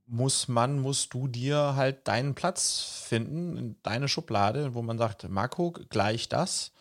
[0.06, 5.28] muss man, musst du dir halt deinen Platz finden, in deine Schublade, wo man sagt,
[5.28, 6.72] Marco, gleich das.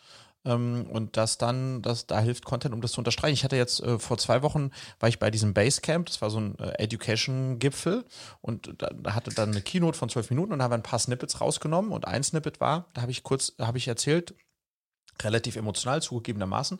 [0.44, 3.34] Ähm, und das dann, das, da hilft Content, um das zu unterstreichen.
[3.34, 4.70] Ich hatte jetzt äh, vor zwei Wochen,
[5.00, 8.04] war ich bei diesem Basecamp, das war so ein äh, Education-Gipfel
[8.40, 11.40] und da, da hatte dann eine Keynote von zwölf Minuten und haben ein paar Snippets
[11.40, 14.34] rausgenommen und ein Snippet war, da habe ich kurz, habe ich erzählt,
[15.22, 16.78] relativ emotional zugegebenermaßen,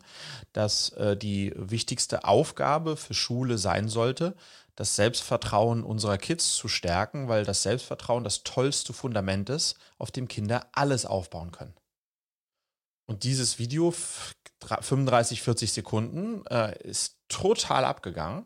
[0.53, 4.35] dass äh, die wichtigste Aufgabe für Schule sein sollte,
[4.77, 10.27] das Selbstvertrauen unserer Kids zu stärken, weil das Selbstvertrauen das tollste Fundament ist, auf dem
[10.27, 11.73] Kinder alles aufbauen können.
[13.09, 18.45] Und dieses Video, f- dra- 35, 40 Sekunden, äh, ist total abgegangen.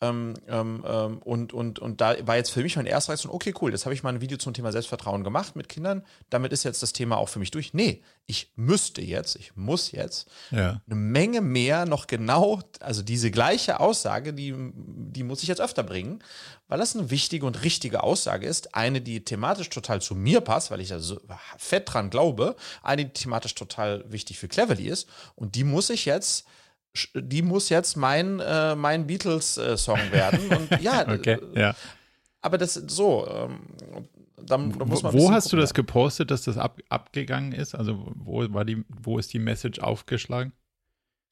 [0.00, 3.54] Ähm, ähm, ähm, und, und, und da war jetzt für mich mein erster Reaktion, okay,
[3.60, 6.04] cool, jetzt habe ich mal ein Video zum Thema Selbstvertrauen gemacht mit Kindern.
[6.28, 7.74] Damit ist jetzt das Thema auch für mich durch.
[7.74, 10.80] Nee, ich müsste jetzt, ich muss jetzt ja.
[10.86, 15.82] eine Menge mehr noch genau, also diese gleiche Aussage, die, die muss ich jetzt öfter
[15.82, 16.22] bringen,
[16.68, 18.74] weil das eine wichtige und richtige Aussage ist.
[18.74, 21.20] Eine, die thematisch total zu mir passt, weil ich da so
[21.58, 22.54] fett dran glaube.
[22.82, 25.08] Eine, die thematisch total wichtig für Cleverly ist.
[25.34, 26.46] Und die muss ich jetzt,
[27.14, 30.48] die muss jetzt mein, äh, mein Beatles-Song werden.
[30.50, 31.76] Und ja, Okay, äh, ja.
[32.40, 33.26] aber das ist so.
[33.28, 33.60] Ähm,
[34.36, 35.74] dann, dann muss Wo, man wo hast du gucken, das ja.
[35.74, 37.74] gepostet, dass das ab, abgegangen ist?
[37.74, 40.52] Also wo war die, wo ist die Message aufgeschlagen?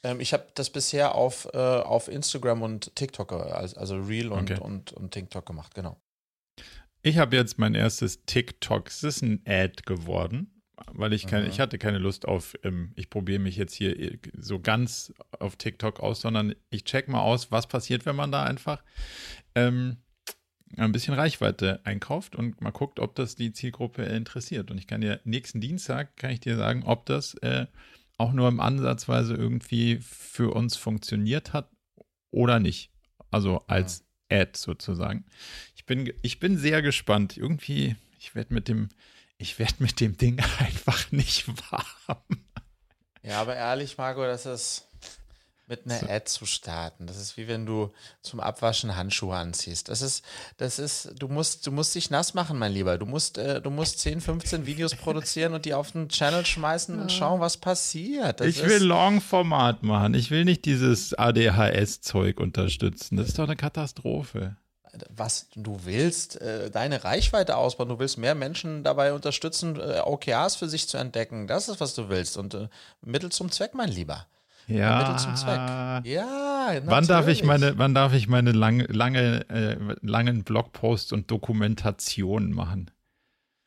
[0.03, 4.51] Ähm, ich habe das bisher auf, äh, auf Instagram und TikTok, äh, also, Reel und,
[4.51, 4.61] Okay.
[4.61, 5.97] und, und TikTok gemacht, genau.
[7.03, 8.89] Ich habe jetzt mein erstes TikTok.
[8.89, 10.58] Es ist ein Ad geworden,
[10.93, 11.51] weil ich keine, Mhm.
[11.51, 15.57] ich hatte keine Lust auf, ähm, ich probiere mich jetzt hier äh, so ganz auf
[15.57, 18.83] TikTok aus, sondern ich check mal aus, was passiert, wenn man da einfach
[19.55, 19.99] ähm,
[20.76, 24.70] ein bisschen Reichweite einkauft und mal guckt, ob das die Zielgruppe interessiert.
[24.70, 27.66] Und ich kann dir nächsten Dienstag kann ich dir sagen, ob das äh,
[28.18, 31.70] auch nur im Ansatzweise irgendwie für uns funktioniert hat
[32.31, 32.91] oder nicht.
[33.31, 35.24] Also als Ad sozusagen.
[35.74, 37.37] Ich bin, ich bin sehr gespannt.
[37.37, 38.89] Irgendwie, ich werde mit dem,
[39.39, 42.45] ich werde mit dem Ding einfach nicht warm.
[43.22, 44.84] Ja, aber ehrlich, Marco, das ist
[45.68, 46.07] mit einer So.
[46.09, 47.07] Ad zu starten.
[47.07, 49.91] Das ist wie wenn du zum Abwaschen Handschuhe anziehst.
[49.91, 50.24] Das ist,
[50.57, 52.97] das ist, du musst, du musst dich nass machen, mein Lieber.
[52.97, 56.99] Du musst, äh, du musst 10, 15 Videos produzieren und die auf den Channel schmeißen
[56.99, 58.41] und schauen, was passiert.
[58.41, 60.14] Das ich ist, will Long-Format machen.
[60.14, 63.16] Ich will nicht dieses ADHS-Zeug unterstützen.
[63.16, 64.57] Das ist doch eine Katastrophe.
[65.14, 67.89] Was du willst, äh, deine Reichweite ausbauen.
[67.89, 71.47] Du willst mehr Menschen dabei unterstützen, äh, OKRs für sich zu entdecken.
[71.47, 72.36] Das ist, was du willst.
[72.36, 72.68] Und äh,
[73.03, 74.26] Mittel zum Zweck, mein Lieber.
[74.66, 74.99] Ja.
[74.99, 75.59] Mittel zum Zweck.
[76.05, 77.45] Ja, Wann darf ich natürlich.
[77.45, 82.91] meine, wann darf ich meine lang, lange, äh, langen Blogposts und Dokumentationen machen?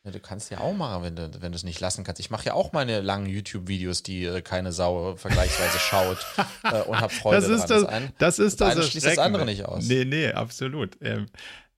[0.03, 2.19] Ja, du kannst ja auch machen, wenn du wenn du es nicht lassen kannst.
[2.19, 6.17] Ich mache ja auch meine langen YouTube-Videos, die äh, keine Sau vergleichsweise schaut
[6.63, 7.81] äh, und habe Freude das ist dran.
[7.81, 9.87] Das, ein, das ist das, das schließt das andere nicht aus.
[9.87, 10.97] Nee, nee, absolut.
[11.01, 11.27] Ähm,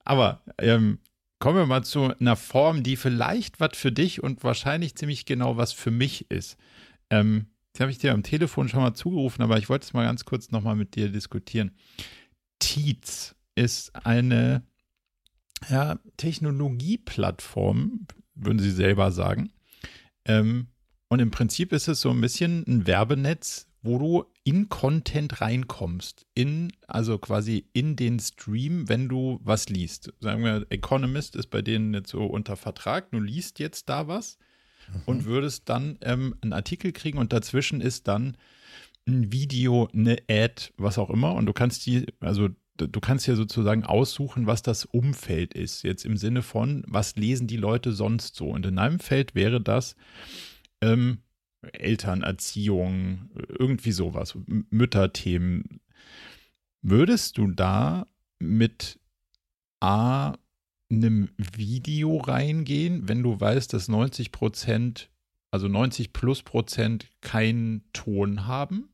[0.05, 0.99] aber ähm,
[1.39, 5.57] kommen wir mal zu einer Form, die vielleicht was für dich und wahrscheinlich ziemlich genau
[5.57, 6.55] was für mich ist.
[7.09, 10.05] Ähm, jetzt habe ich dir am Telefon schon mal zugerufen, aber ich wollte es mal
[10.05, 11.75] ganz kurz nochmal mit dir diskutieren.
[12.59, 14.63] Tietz ist eine
[15.69, 19.51] ja, Technologieplattform, würden sie selber sagen.
[20.25, 20.67] Ähm,
[21.09, 26.25] und im Prinzip ist es so ein bisschen ein Werbenetz, wo du in Content reinkommst,
[26.33, 30.13] in, also quasi in den Stream, wenn du was liest.
[30.19, 34.37] Sagen wir, Economist ist bei denen jetzt so unter Vertrag, du liest jetzt da was
[34.87, 35.01] mhm.
[35.05, 38.37] und würdest dann ähm, einen Artikel kriegen und dazwischen ist dann
[39.05, 41.33] ein Video, eine Ad, was auch immer.
[41.35, 45.83] Und du kannst die, also du kannst ja sozusagen aussuchen, was das Umfeld ist.
[45.83, 48.49] Jetzt im Sinne von, was lesen die Leute sonst so?
[48.49, 49.95] Und in einem Feld wäre das
[50.81, 51.19] ähm,
[51.61, 54.37] Elternerziehung, irgendwie sowas,
[54.69, 55.79] Mütterthemen.
[56.81, 58.07] Würdest du da
[58.39, 58.99] mit
[59.79, 60.35] A
[60.89, 65.09] einem Video reingehen, wenn du weißt, dass 90 Prozent,
[65.51, 68.89] also 90 plus Prozent keinen Ton haben?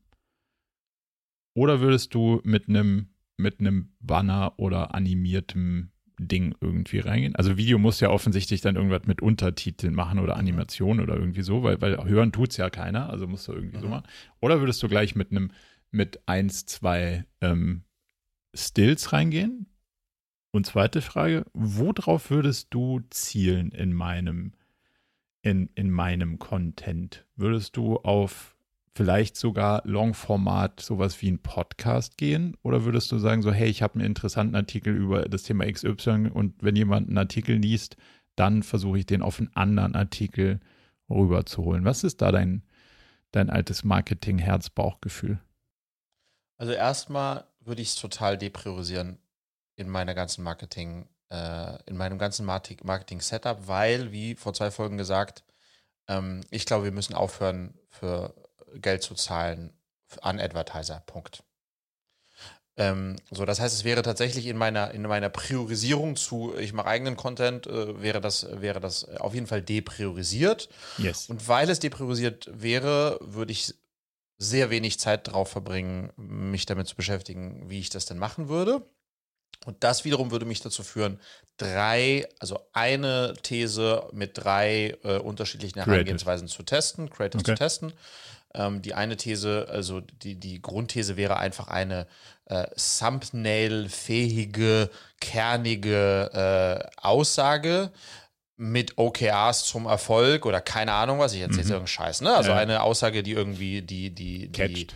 [1.54, 3.08] Oder würdest du mit einem
[3.40, 7.34] mit einem Banner oder animiertem Ding irgendwie reingehen?
[7.34, 10.40] Also Video muss ja offensichtlich dann irgendwas mit Untertiteln machen oder mhm.
[10.40, 13.78] Animation oder irgendwie so, weil, weil hören tut es ja keiner, also musst du irgendwie
[13.78, 13.82] mhm.
[13.82, 14.06] so machen.
[14.40, 15.50] Oder würdest du gleich mit einem,
[15.90, 17.82] mit eins, zwei ähm,
[18.54, 19.66] Stills reingehen?
[20.52, 24.54] Und zweite Frage, worauf würdest du zielen in meinem,
[25.42, 27.24] in, in meinem Content?
[27.36, 28.56] Würdest du auf
[29.00, 32.54] vielleicht sogar Longformat, sowas wie ein Podcast gehen?
[32.62, 36.28] Oder würdest du sagen, so, hey, ich habe einen interessanten Artikel über das Thema XY
[36.34, 37.96] und wenn jemand einen Artikel liest,
[38.36, 40.60] dann versuche ich den auf einen anderen Artikel
[41.08, 41.86] rüberzuholen.
[41.86, 42.62] Was ist da dein,
[43.32, 45.40] dein altes Marketing-Herz-Bauchgefühl?
[46.58, 49.16] Also erstmal würde ich es total depriorisieren
[49.76, 55.42] in meiner ganzen Marketing, äh, in meinem ganzen Marketing-Setup, weil, wie vor zwei Folgen gesagt,
[56.06, 58.34] ähm, ich glaube, wir müssen aufhören, für
[58.74, 59.72] Geld zu zahlen
[60.22, 61.02] an Advertiser.
[61.06, 61.42] Punkt.
[62.76, 66.86] Ähm, so, das heißt, es wäre tatsächlich in meiner, in meiner Priorisierung zu, ich mache
[66.86, 70.68] eigenen Content, äh, wäre, das, wäre das auf jeden Fall depriorisiert.
[70.96, 71.28] Yes.
[71.28, 73.74] Und weil es depriorisiert wäre, würde ich
[74.38, 78.82] sehr wenig Zeit darauf verbringen, mich damit zu beschäftigen, wie ich das denn machen würde.
[79.66, 81.20] Und das wiederum würde mich dazu führen,
[81.58, 87.52] drei, also eine These mit drei äh, unterschiedlichen Herangehensweisen zu testen, Creative okay.
[87.52, 87.92] zu testen.
[88.54, 92.06] Ähm, die eine These, also die, die Grundthese wäre einfach eine
[92.46, 94.90] äh, Thumbnail-fähige,
[95.20, 97.92] kernige äh, Aussage
[98.56, 101.70] mit OKRs zum Erfolg oder keine Ahnung was, ich erzähle mhm.
[101.70, 102.34] irgendeinen Scheiß, ne?
[102.34, 102.56] Also ja.
[102.56, 104.88] eine Aussage, die irgendwie die, die, die,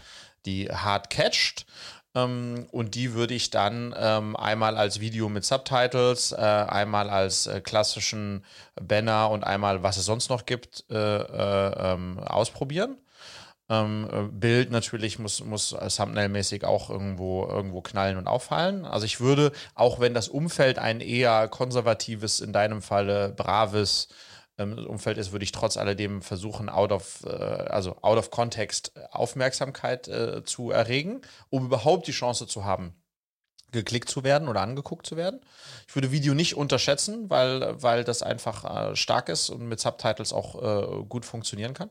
[0.45, 1.65] die hart catcht.
[2.15, 7.47] Ähm, und die würde ich dann ähm, einmal als Video mit Subtitles, äh, einmal als
[7.47, 8.45] äh, klassischen
[8.81, 12.99] Banner und einmal, was es sonst noch gibt, äh, äh ähm, ausprobieren.
[13.83, 18.85] Ähm, äh, Bild natürlich muss, muss Thumbnail-mäßig auch irgendwo, irgendwo knallen und auffallen.
[18.85, 24.09] Also ich würde, auch wenn das Umfeld ein eher konservatives, in deinem Falle braves
[24.59, 28.93] ähm, Umfeld ist, würde ich trotz alledem versuchen, out of, äh, also out of context
[29.11, 32.95] Aufmerksamkeit äh, zu erregen, um überhaupt die Chance zu haben,
[33.73, 35.41] geklickt zu werden oder angeguckt zu werden.
[35.89, 40.33] Ich würde Video nicht unterschätzen, weil, weil das einfach äh, stark ist und mit Subtitles
[40.33, 41.91] auch äh, gut funktionieren kann.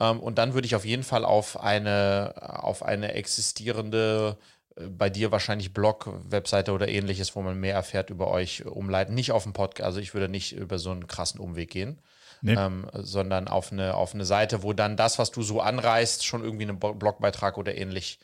[0.00, 4.38] Ähm, und dann würde ich auf jeden Fall auf eine, auf eine existierende
[4.76, 9.14] äh, bei dir wahrscheinlich Blog, Webseite oder ähnliches, wo man mehr erfährt über euch, umleiten.
[9.14, 12.00] Nicht auf dem Podcast, also ich würde nicht über so einen krassen Umweg gehen,
[12.40, 12.54] nee.
[12.54, 16.42] ähm, sondern auf eine, auf eine Seite, wo dann das, was du so anreißt, schon
[16.42, 18.18] irgendwie einen Blogbeitrag oder ähnlich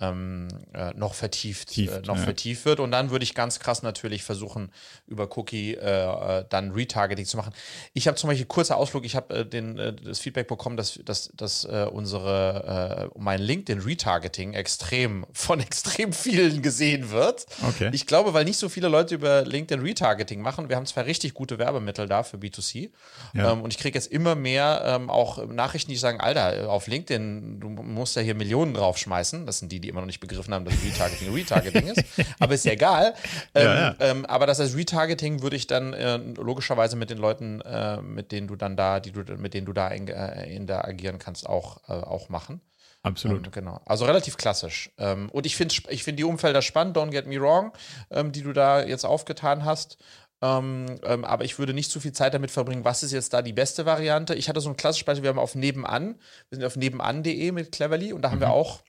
[0.00, 2.22] ähm, äh, noch vertieft, Tieft, äh, noch ja.
[2.22, 2.80] vertieft wird.
[2.80, 4.72] Und dann würde ich ganz krass natürlich versuchen,
[5.06, 7.52] über Cookie äh, äh dann Retargeting zu machen.
[7.92, 10.98] Ich habe zum Beispiel kurzer Ausflug, ich habe äh, den, äh, das Feedback bekommen, dass,
[11.04, 17.46] dass, dass unsere mein LinkedIn Retargeting extrem von extrem vielen gesehen wird.
[17.66, 17.90] Okay.
[17.92, 20.68] Ich glaube, weil nicht so viele Leute über LinkedIn Retargeting machen.
[20.68, 22.90] Wir haben zwei richtig gute Werbemittel da für B2C.
[23.34, 23.52] Ja.
[23.52, 27.60] Ähm, und ich kriege jetzt immer mehr ähm, auch Nachrichten, die sagen, Alter, auf LinkedIn,
[27.60, 29.46] du musst ja hier Millionen draufschmeißen.
[29.46, 32.02] Das sind die, die immer noch nicht begriffen haben, dass Retargeting Retargeting ist.
[32.40, 33.14] Aber ist ja egal.
[33.54, 33.96] Ähm, ja, ja.
[34.00, 38.32] Ähm, aber das als Retargeting würde ich dann äh, logischerweise mit den Leuten, äh, mit
[38.32, 41.88] denen du dann da, die du, mit denen du da in, äh, interagieren kannst, auch,
[41.88, 42.60] äh, auch machen.
[43.02, 43.46] Absolut.
[43.46, 43.80] Ähm, genau.
[43.84, 44.90] Also relativ klassisch.
[44.98, 47.72] Ähm, und ich finde ich find die Umfelder spannend, don't get me wrong,
[48.10, 49.98] ähm, die du da jetzt aufgetan hast.
[50.42, 53.42] Ähm, ähm, aber ich würde nicht zu viel Zeit damit verbringen, was ist jetzt da
[53.42, 54.34] die beste Variante.
[54.34, 56.16] Ich hatte so ein klassisches Beispiel, wir haben auf nebenan,
[56.48, 58.82] wir sind auf nebenan.de mit Cleverly und da haben wir auch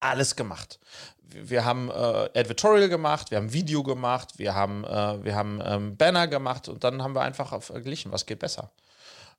[0.00, 0.78] alles gemacht.
[1.22, 5.96] Wir, haben äh, Advertorial gemacht, wir haben Video gemacht, wir haben, äh, wir haben ähm,
[5.96, 8.72] Banner gemacht und dann haben wir einfach verglichen, was geht besser.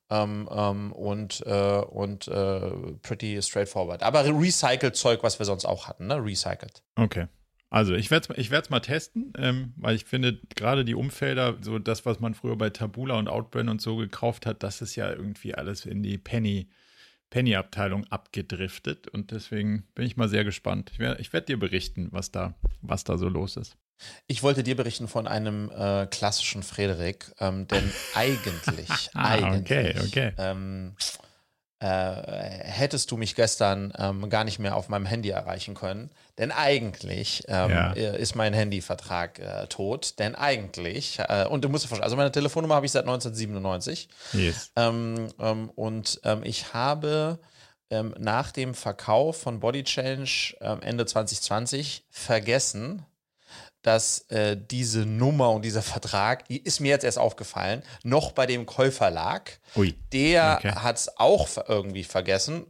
[0.08, 2.70] Ähm, ähm, und äh, und äh,
[3.02, 4.02] pretty straightforward.
[4.02, 6.16] Aber recycelt Zeug, was wir sonst auch hatten, ne?
[6.16, 6.82] Recycelt.
[6.96, 7.28] Okay.
[7.72, 11.78] Also ich werde es ich mal testen, ähm, weil ich finde, gerade die Umfelder, so
[11.78, 15.10] das, was man früher bei Tabula und Outbrand und so gekauft hat, das ist ja
[15.10, 16.68] irgendwie alles in die Penny,
[17.32, 19.08] Penny-Abteilung abgedriftet.
[19.08, 20.92] Und deswegen bin ich mal sehr gespannt.
[21.18, 23.78] Ich, werde dir berichten, was da, was da so los ist.
[24.26, 30.06] Ich wollte dir berichten von einem äh, klassischen Frederik, ähm, denn eigentlich, ah, eigentlich okay,
[30.06, 30.32] okay.
[30.36, 31.02] Ähm, äh,
[31.84, 36.10] hättest du mich gestern ähm, gar nicht mehr auf meinem Handy erreichen können.
[36.38, 37.92] Denn eigentlich ähm, ja.
[37.92, 40.18] Äh, ist mein Handyvertrag äh, tot.
[40.18, 44.08] Denn eigentlich, äh, und du musst dir vorstellen, also meine Telefonnummer habe ich seit 1997.
[44.32, 44.70] Yes.
[44.76, 47.38] Ähm, ähm und ähm, ich habe
[47.90, 53.04] ähm, nach dem Verkauf von Body Change Ende 2020 vergessen,
[53.82, 58.66] dass äh, diese Nummer und dieser Vertrag, ist mir jetzt erst aufgefallen, noch bei dem
[58.66, 59.50] Käufer lag.
[59.76, 59.94] Ui.
[60.12, 60.72] Der okay.
[60.76, 62.66] hat es auch irgendwie vergessen.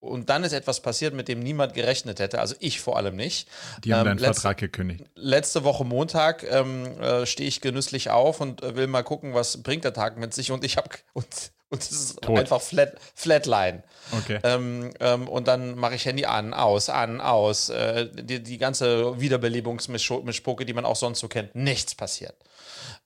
[0.00, 3.48] Und dann ist etwas passiert, mit dem niemand gerechnet hätte, also ich vor allem nicht.
[3.84, 5.04] Die haben ähm, deinen letzte, Vertrag gekündigt.
[5.14, 9.62] Letzte Woche Montag ähm, äh, stehe ich genüsslich auf und äh, will mal gucken, was
[9.62, 10.52] bringt der Tag mit sich.
[10.52, 12.38] Und ich habe und und es ist Tot.
[12.38, 13.82] einfach flat, Flatline.
[14.12, 14.38] Okay.
[14.42, 17.68] Ähm, ähm, und dann mache ich Handy an, aus, an, aus.
[17.68, 22.36] Äh, die, die ganze Wiederbelebungsmischpoke, die man auch sonst so kennt, nichts passiert.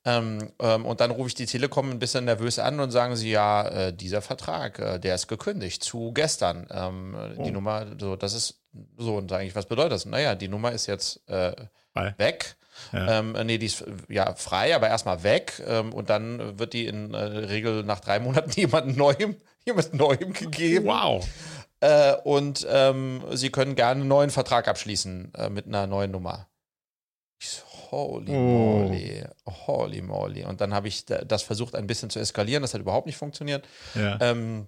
[0.04, 3.30] Ähm, ähm, und dann rufe ich die Telekom ein bisschen nervös an und sagen sie,
[3.30, 6.66] ja, äh, dieser Vertrag, äh, der ist gekündigt zu gestern.
[6.70, 7.42] Ähm, oh.
[7.42, 8.60] Die Nummer, so, das ist
[8.96, 9.16] so.
[9.16, 10.06] Und sage ich, was bedeutet das?
[10.06, 11.52] Naja, die Nummer ist jetzt äh,
[12.16, 12.56] weg.
[12.92, 13.18] Ja.
[13.18, 15.62] Ähm, nee, die ist ja frei, aber erstmal weg.
[15.66, 20.32] Ähm, und dann wird die in äh, Regel nach drei Monaten jemand Neuem, jemand Neuem
[20.32, 20.86] gegeben.
[20.86, 21.26] Wow.
[21.80, 26.48] Äh, und ähm, sie können gerne einen neuen Vertrag abschließen äh, mit einer neuen Nummer.
[27.40, 28.34] Ich so, holy oh.
[28.34, 29.24] moly,
[29.66, 30.44] holy moly.
[30.44, 32.62] Und dann habe ich das versucht, ein bisschen zu eskalieren.
[32.62, 33.66] Das hat überhaupt nicht funktioniert.
[33.94, 34.18] Ja.
[34.20, 34.66] Ähm,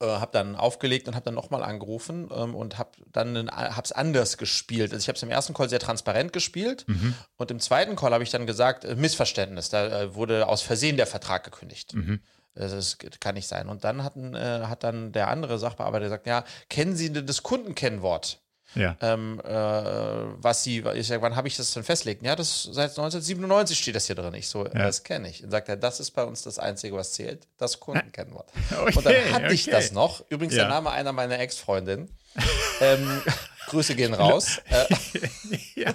[0.00, 4.36] äh, habe dann aufgelegt und habe dann nochmal angerufen ähm, und habe dann hab's anders
[4.36, 4.92] gespielt.
[4.92, 7.14] Also ich habe es im ersten Call sehr transparent gespielt mhm.
[7.36, 10.96] und im zweiten Call habe ich dann gesagt, äh, Missverständnis, da äh, wurde aus Versehen
[10.96, 11.94] der Vertrag gekündigt.
[11.94, 12.20] Mhm.
[12.54, 13.68] Das kann nicht sein.
[13.68, 18.40] Und dann hatten, äh, hat dann der andere Sachbearbeiter gesagt, ja, kennen Sie das Kundenkennwort?
[18.76, 18.96] Ja.
[19.00, 22.24] Ähm, äh, was sie, ich sage, wann habe ich das denn festlegt?
[22.24, 24.34] Ja, das seit 1997 steht das hier drin.
[24.34, 24.72] Ich so, ja.
[24.72, 25.42] das kenne ich.
[25.42, 28.48] Und sagt er, das ist bei uns das Einzige, was zählt, das Kundenkennwort.
[28.76, 29.54] Okay, und dann hatte okay.
[29.54, 30.24] ich das noch.
[30.28, 30.64] Übrigens ja.
[30.64, 32.10] der Name einer meiner Ex-Freundinnen.
[32.80, 33.22] ähm,
[33.68, 34.60] Grüße gehen raus.
[35.74, 35.94] ja.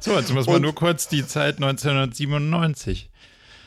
[0.00, 3.10] So, jetzt muss man nur kurz die Zeit 1997.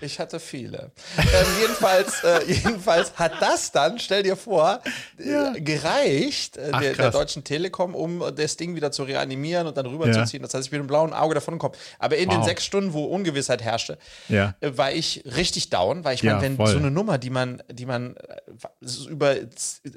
[0.02, 0.92] Ich hatte viele.
[1.18, 1.26] ähm,
[1.62, 4.82] jedenfalls, äh, jedenfalls hat das dann, stell dir vor,
[5.18, 5.54] äh, ja.
[5.54, 9.86] gereicht äh, Ach, der, der, Deutschen Telekom, um das Ding wieder zu reanimieren und dann
[9.86, 10.42] rüberzuziehen.
[10.42, 10.48] Ja.
[10.48, 11.76] Das heißt, ich bin mit einem blauen Auge davon gekommen.
[12.00, 12.36] Aber in wow.
[12.36, 14.56] den sechs Stunden, wo Ungewissheit herrschte, ja.
[14.60, 16.68] äh, war ich richtig down, weil ich meine, wenn voll.
[16.68, 19.36] so eine Nummer, die man, die man äh, über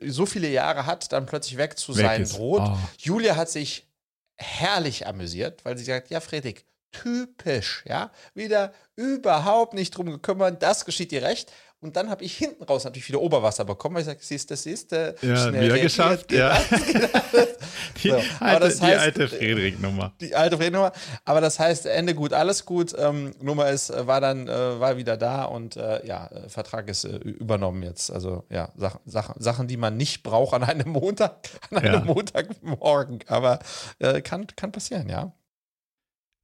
[0.07, 2.37] so viele Jahre hat, dann plötzlich weg zu weg sein ist.
[2.37, 2.63] droht.
[2.65, 2.77] Oh.
[2.99, 3.89] Julia hat sich
[4.37, 10.85] herrlich amüsiert, weil sie sagt, ja, Fredrik, typisch, ja, wieder überhaupt nicht drum gekümmert, das
[10.85, 11.53] geschieht dir recht.
[11.81, 14.57] Und dann habe ich hinten raus natürlich wieder Oberwasser bekommen, weil ich sage, siehst du,
[14.57, 16.61] siehst du, ja, schnell wieder geschafft, ja.
[18.03, 18.21] die, so.
[18.41, 20.13] alte, heißt, die alte Friedrich-Nummer.
[20.21, 20.91] Die alte Friedrich-Nummer.
[21.25, 22.97] Aber das heißt, Ende gut, alles gut.
[22.99, 26.89] Ähm, Nummer ist, äh, war dann, äh, war wieder da und äh, ja, äh, Vertrag
[26.89, 28.11] ist äh, übernommen jetzt.
[28.11, 32.01] Also ja, Sachen, Sachen, Sachen, die man nicht braucht an einem Montag, an einem ja.
[32.01, 33.21] Montagmorgen.
[33.29, 33.61] Aber
[34.01, 35.33] äh, kann, kann passieren, ja.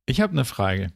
[0.06, 0.92] Ich habe eine Frage.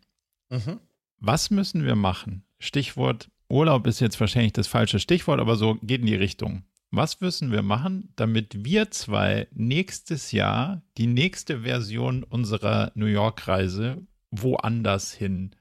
[0.51, 0.81] Mhm.
[1.19, 2.45] Was müssen wir machen?
[2.59, 6.65] Stichwort Urlaub ist jetzt wahrscheinlich das falsche Stichwort, aber so geht in die Richtung.
[6.91, 14.07] Was müssen wir machen, damit wir zwei nächstes Jahr die nächste Version unserer New York-Reise
[14.31, 15.55] woanders hin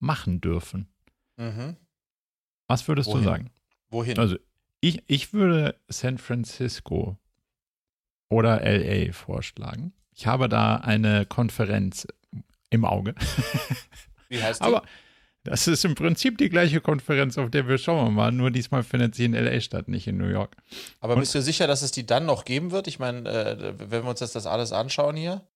[0.00, 0.88] machen dürfen?
[1.36, 1.76] Mhm.
[2.68, 3.22] Was würdest Wohin?
[3.22, 3.50] du sagen?
[3.90, 4.18] Wohin?
[4.18, 4.36] Also
[4.80, 7.18] ich, ich würde San Francisco
[8.28, 9.92] oder LA vorschlagen.
[10.12, 12.06] Ich habe da eine Konferenz
[12.74, 13.14] im Auge.
[14.28, 14.64] Wie heißt die?
[14.64, 14.82] Aber
[15.44, 18.32] das ist im Prinzip die gleiche Konferenz, auf der wir schauen mal.
[18.32, 20.56] Nur diesmal findet sie in LA statt, nicht in New York.
[21.00, 22.86] Aber Und, bist du sicher, dass es die dann noch geben wird?
[22.86, 25.46] Ich meine, äh, wenn wir uns jetzt das alles anschauen hier?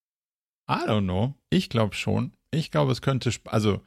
[0.70, 1.34] I don't know.
[1.48, 2.32] Ich glaube schon.
[2.50, 3.80] Ich glaube, es könnte, also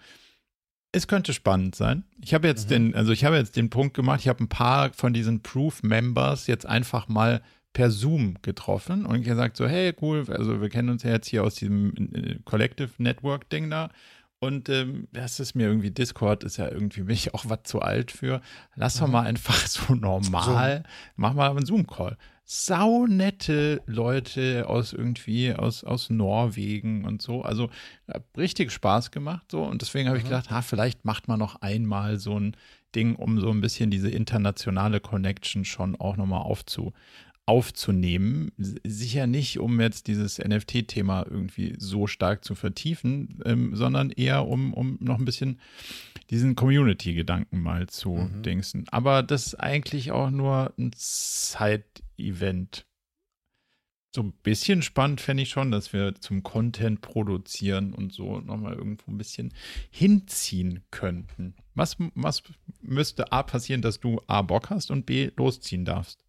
[0.91, 2.03] es könnte spannend sein.
[2.19, 2.73] Ich habe jetzt mhm.
[2.73, 6.47] den, also ich habe jetzt den Punkt gemacht, ich habe ein paar von diesen Proof-Members
[6.47, 7.43] jetzt einfach mal
[7.74, 11.43] per Zoom getroffen und gesagt so, hey, cool, also wir kennen uns ja jetzt hier
[11.43, 13.89] aus diesem äh, Collective Network Ding da
[14.39, 17.80] Und ähm, das ist mir irgendwie, Discord ist ja irgendwie, bin ich auch was zu
[17.82, 18.41] alt für.
[18.76, 20.84] Lass doch mal einfach so normal, Zoom.
[21.15, 22.17] mach mal einen Zoom-Call.
[22.43, 27.43] Saunette Leute aus irgendwie, aus, aus Norwegen und so.
[27.43, 27.69] Also
[28.36, 29.63] richtig Spaß gemacht so.
[29.63, 32.57] Und deswegen habe ich gedacht, ha, vielleicht macht man noch einmal so ein
[32.93, 36.91] Ding, um so ein bisschen diese internationale Connection schon auch nochmal aufzu,
[37.46, 38.52] aufzunehmen.
[38.58, 44.74] Sicher nicht, um jetzt dieses NFT-Thema irgendwie so stark zu vertiefen, ähm, sondern eher um,
[44.74, 45.60] um noch ein bisschen
[46.30, 48.44] diesen Community-Gedanken mal zu mhm.
[48.44, 48.86] dingsen.
[48.89, 52.86] Aber das ist eigentlich auch nur ein Side-Event.
[54.14, 58.74] So ein bisschen spannend fände ich schon, dass wir zum Content produzieren und so nochmal
[58.74, 59.54] irgendwo ein bisschen
[59.89, 61.56] hinziehen könnten.
[61.76, 62.44] Was, was
[62.82, 66.24] müsste A passieren, dass du A Bock hast und B losziehen darfst?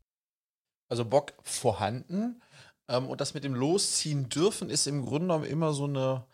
[0.93, 2.43] Also Bock vorhanden.
[2.87, 6.27] Ähm, und das mit dem Losziehen dürfen ist im Grunde genommen immer so eine,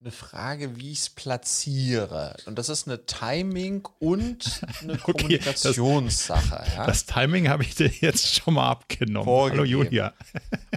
[0.00, 2.36] eine Frage, wie ich es platziere.
[2.46, 6.62] Und das ist eine Timing und eine okay, Kommunikationssache.
[6.64, 6.86] Das, ja?
[6.86, 9.24] das Timing habe ich dir jetzt schon mal abgenommen.
[9.24, 9.58] Vorgegeben.
[9.58, 10.14] Hallo Julia.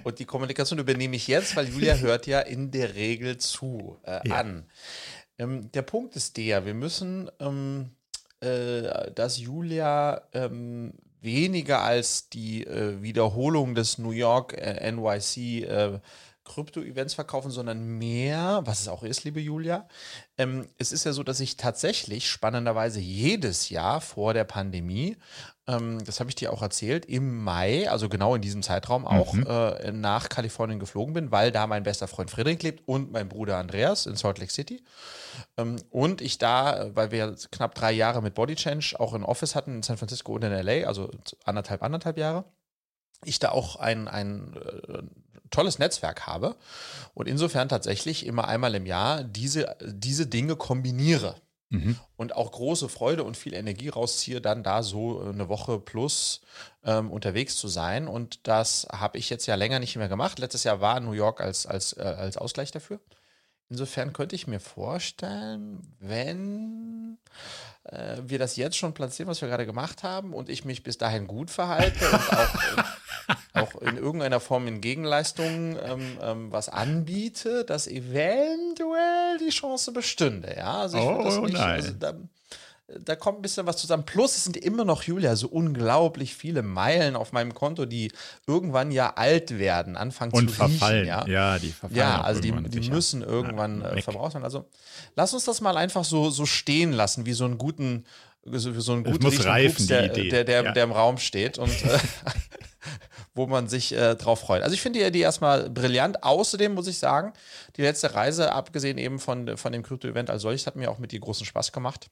[0.04, 4.28] Und die Kommunikation übernehme ich jetzt, weil Julia hört ja in der Regel zu äh,
[4.28, 4.36] ja.
[4.36, 4.66] an.
[5.38, 7.92] Ähm, der Punkt ist der, wir müssen, ähm,
[8.40, 16.00] äh, dass Julia ähm, weniger als die äh, Wiederholung des New York äh, NYC äh,
[16.48, 19.88] Krypto-Events verkaufen, sondern mehr, was es auch ist, liebe Julia.
[20.38, 25.18] Ähm, es ist ja so, dass ich tatsächlich spannenderweise jedes Jahr vor der Pandemie,
[25.68, 29.34] ähm, das habe ich dir auch erzählt, im Mai, also genau in diesem Zeitraum auch
[29.34, 29.46] mhm.
[29.48, 33.58] äh, nach Kalifornien geflogen bin, weil da mein bester Freund Friedrich lebt und mein Bruder
[33.58, 34.84] Andreas in Salt Lake City.
[35.58, 39.56] Ähm, und ich da, weil wir knapp drei Jahre mit Body Change auch ein Office
[39.56, 41.12] hatten in San Francisco und in LA, also
[41.44, 42.46] anderthalb, anderthalb Jahre,
[43.26, 45.02] ich da auch ein, ein äh,
[45.52, 46.56] tolles Netzwerk habe
[47.14, 51.36] und insofern tatsächlich immer einmal im Jahr diese, diese Dinge kombiniere.
[51.70, 51.98] Mhm.
[52.16, 56.42] Und auch große Freude und viel Energie rausziehe, dann da so eine Woche plus
[56.86, 58.08] ähm, unterwegs zu sein.
[58.08, 60.40] Und das habe ich jetzt ja länger nicht mehr gemacht.
[60.40, 63.02] Letztes Jahr war New York als, als, äh, als Ausgleich dafür.
[63.70, 67.18] Insofern könnte ich mir vorstellen, wenn
[67.84, 70.98] äh, wir das jetzt schon platzieren, was wir gerade gemacht haben, und ich mich bis
[70.98, 72.86] dahin gut verhalte und auch
[73.54, 80.54] auch in irgendeiner Form in Gegenleistungen ähm, ähm, was anbiete, dass eventuell die Chance bestünde.
[80.56, 81.76] Ja, also ich oh, das nicht, nein.
[81.76, 82.14] Also da,
[82.88, 84.06] da, kommt ein bisschen was zusammen.
[84.06, 88.12] Plus es sind immer noch, Julia, so unglaublich viele Meilen auf meinem Konto, die
[88.46, 91.10] irgendwann ja alt werden, anfangen Und zu verfallen.
[91.10, 91.28] Riechen, ja?
[91.28, 91.98] ja, die verfallen.
[91.98, 94.46] Ja, also die, die müssen irgendwann ja, äh, verbraucht werden.
[94.46, 94.70] Also
[95.16, 98.06] lass uns das mal einfach so, so stehen lassen, wie so einen guten
[98.50, 100.72] so, so einen guten muss reifen, Pups, der, der, der, ja.
[100.72, 102.00] der, im Raum steht und äh,
[103.38, 104.64] wo man sich äh, drauf freut.
[104.64, 106.24] Also ich finde die Idee erstmal brillant.
[106.24, 107.34] Außerdem muss ich sagen,
[107.78, 111.12] die letzte Reise, abgesehen eben von, von dem Krypto-Event als solches, hat mir auch mit
[111.12, 112.10] dir großen Spaß gemacht.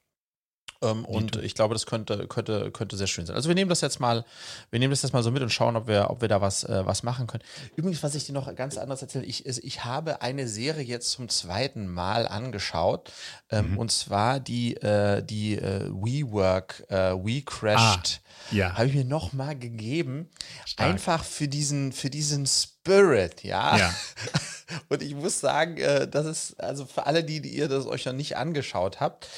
[0.82, 3.36] Ähm, und ich glaube, das könnte, könnte, könnte sehr schön sein.
[3.36, 4.24] Also wir nehmen das jetzt mal,
[4.70, 6.64] wir nehmen das jetzt mal so mit und schauen, ob wir, ob wir da was,
[6.64, 7.42] äh, was machen können.
[7.76, 11.28] Übrigens, was ich dir noch ganz anders erzähle, ich, ich habe eine Serie jetzt zum
[11.28, 13.12] zweiten Mal angeschaut.
[13.50, 13.78] Ähm, mhm.
[13.78, 18.20] Und zwar die, äh, die äh, WeWork, äh, WeCrashed.
[18.22, 18.72] Ah, ja.
[18.74, 20.28] Habe ich mir noch mal gegeben.
[20.64, 20.90] Stark.
[20.90, 23.76] Einfach für diesen, für diesen Spirit, ja.
[23.76, 23.94] ja.
[24.88, 28.04] Und ich muss sagen, äh, das ist, also für alle, die, die ihr das euch
[28.04, 29.28] noch nicht angeschaut habt,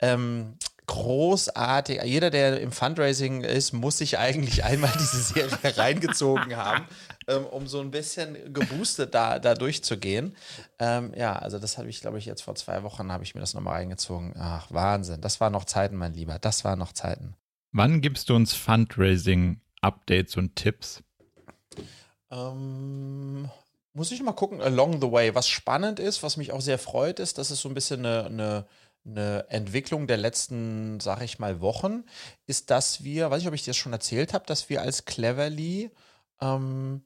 [0.00, 2.02] ähm, großartig.
[2.04, 6.84] Jeder, der im Fundraising ist, muss sich eigentlich einmal diese Serie reingezogen haben,
[7.28, 10.36] ähm, um so ein bisschen geboostet da, da durchzugehen.
[10.78, 13.40] Ähm, ja, also das habe ich, glaube ich, jetzt vor zwei Wochen habe ich mir
[13.40, 14.34] das nochmal reingezogen.
[14.38, 15.20] Ach, Wahnsinn.
[15.20, 16.38] Das waren noch Zeiten, mein Lieber.
[16.38, 17.34] Das waren noch Zeiten.
[17.72, 21.02] Wann gibst du uns Fundraising-Updates und Tipps?
[22.30, 23.50] Ähm,
[23.92, 25.34] muss ich mal gucken, along the way.
[25.34, 28.26] Was spannend ist, was mich auch sehr freut, ist, dass es so ein bisschen eine,
[28.26, 28.66] eine
[29.06, 32.04] eine Entwicklung der letzten, sag ich mal, Wochen,
[32.46, 35.04] ist, dass wir, weiß ich, ob ich dir das schon erzählt habe, dass wir als
[35.04, 35.90] Cleverly
[36.40, 37.02] ähm,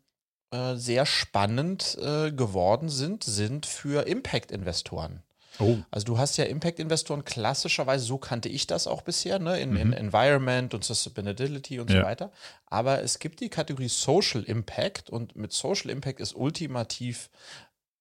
[0.51, 5.23] äh, sehr spannend äh, geworden sind, sind für Impact-Investoren.
[5.59, 5.77] Oh.
[5.91, 9.77] Also du hast ja Impact-Investoren klassischerweise, so kannte ich das auch bisher, ne, in, mhm.
[9.77, 12.01] in Environment und Sustainability und ja.
[12.01, 12.33] so weiter.
[12.67, 17.31] Aber es gibt die Kategorie Social Impact und mit Social Impact ist ultimativ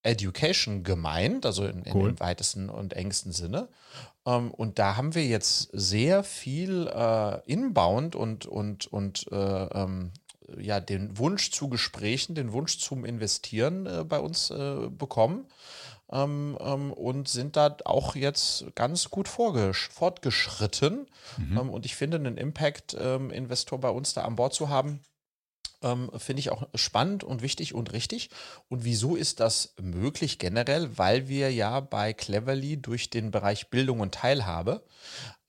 [0.03, 2.09] Education gemeint, also in, in cool.
[2.09, 3.67] im weitesten und engsten Sinne.
[4.25, 10.11] Ähm, und da haben wir jetzt sehr viel äh, inbound und, und, und äh, ähm,
[10.57, 15.45] ja, den Wunsch zu Gesprächen, den Wunsch zum Investieren äh, bei uns äh, bekommen.
[16.11, 21.07] Ähm, ähm, und sind da auch jetzt ganz gut fortgeschritten.
[21.37, 21.57] Mhm.
[21.57, 25.01] Ähm, und ich finde, einen Impact-Investor bei uns da an Bord zu haben,
[25.81, 28.29] Ähm, Finde ich auch spannend und wichtig und richtig.
[28.67, 30.97] Und wieso ist das möglich generell?
[30.97, 34.83] Weil wir ja bei Cleverly durch den Bereich Bildung und Teilhabe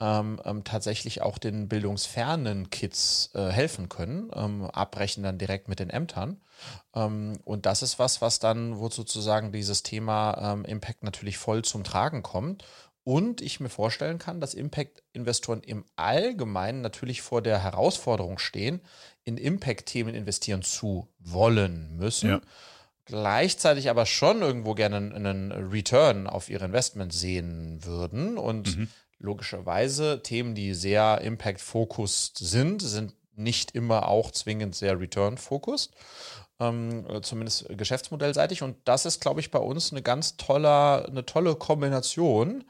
[0.00, 5.78] ähm, ähm, tatsächlich auch den bildungsfernen Kids äh, helfen können, ähm, abbrechen dann direkt mit
[5.78, 6.40] den Ämtern.
[6.94, 11.62] Ähm, und das ist was, was dann, wo sozusagen dieses Thema ähm, Impact natürlich voll
[11.62, 12.64] zum Tragen kommt.
[13.02, 18.82] Und ich mir vorstellen kann, dass Impact-Investoren im Allgemeinen natürlich vor der Herausforderung stehen,
[19.30, 22.30] in Impact-Themen investieren zu wollen müssen.
[22.30, 22.40] Ja.
[23.04, 28.38] Gleichzeitig aber schon irgendwo gerne einen Return auf ihr Investment sehen würden.
[28.38, 28.88] Und mhm.
[29.18, 35.92] logischerweise Themen, die sehr Impact-focused sind, sind nicht immer auch zwingend sehr Return-focused.
[36.58, 38.62] Ähm, zumindest geschäftsmodellseitig.
[38.62, 42.64] Und das ist, glaube ich, bei uns eine ganz tolle, eine tolle Kombination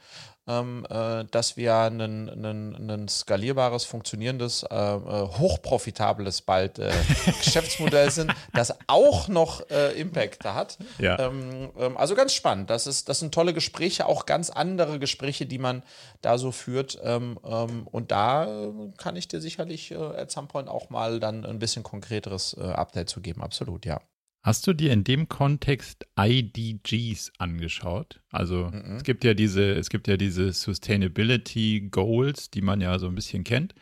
[0.51, 6.93] ähm, äh, dass wir ein skalierbares, funktionierendes, äh, äh, hochprofitables bald äh,
[7.45, 10.79] Geschäftsmodell sind, das auch noch äh, Impact hat.
[10.99, 11.19] Ja.
[11.19, 12.71] Ähm, ähm, also ganz spannend.
[12.71, 15.83] Das, ist, das sind tolle Gespräche, auch ganz andere Gespräche, die man
[16.21, 16.99] da so führt.
[17.03, 21.45] Ähm, ähm, und da kann ich dir sicherlich äh, at some point auch mal dann
[21.45, 23.43] ein bisschen konkreteres Update zu geben.
[23.43, 24.01] Absolut, ja.
[24.43, 28.23] Hast du dir in dem Kontext IDGs angeschaut?
[28.31, 28.97] Also mhm.
[28.97, 33.15] es gibt ja diese, es gibt ja diese Sustainability Goals, die man ja so ein
[33.15, 33.75] bisschen kennt.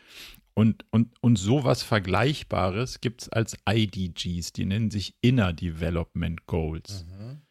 [0.53, 7.05] Und, und, und sowas Vergleichbares gibt es als IDGs, die nennen sich Inner Development Goals.
[7.05, 7.41] Mhm.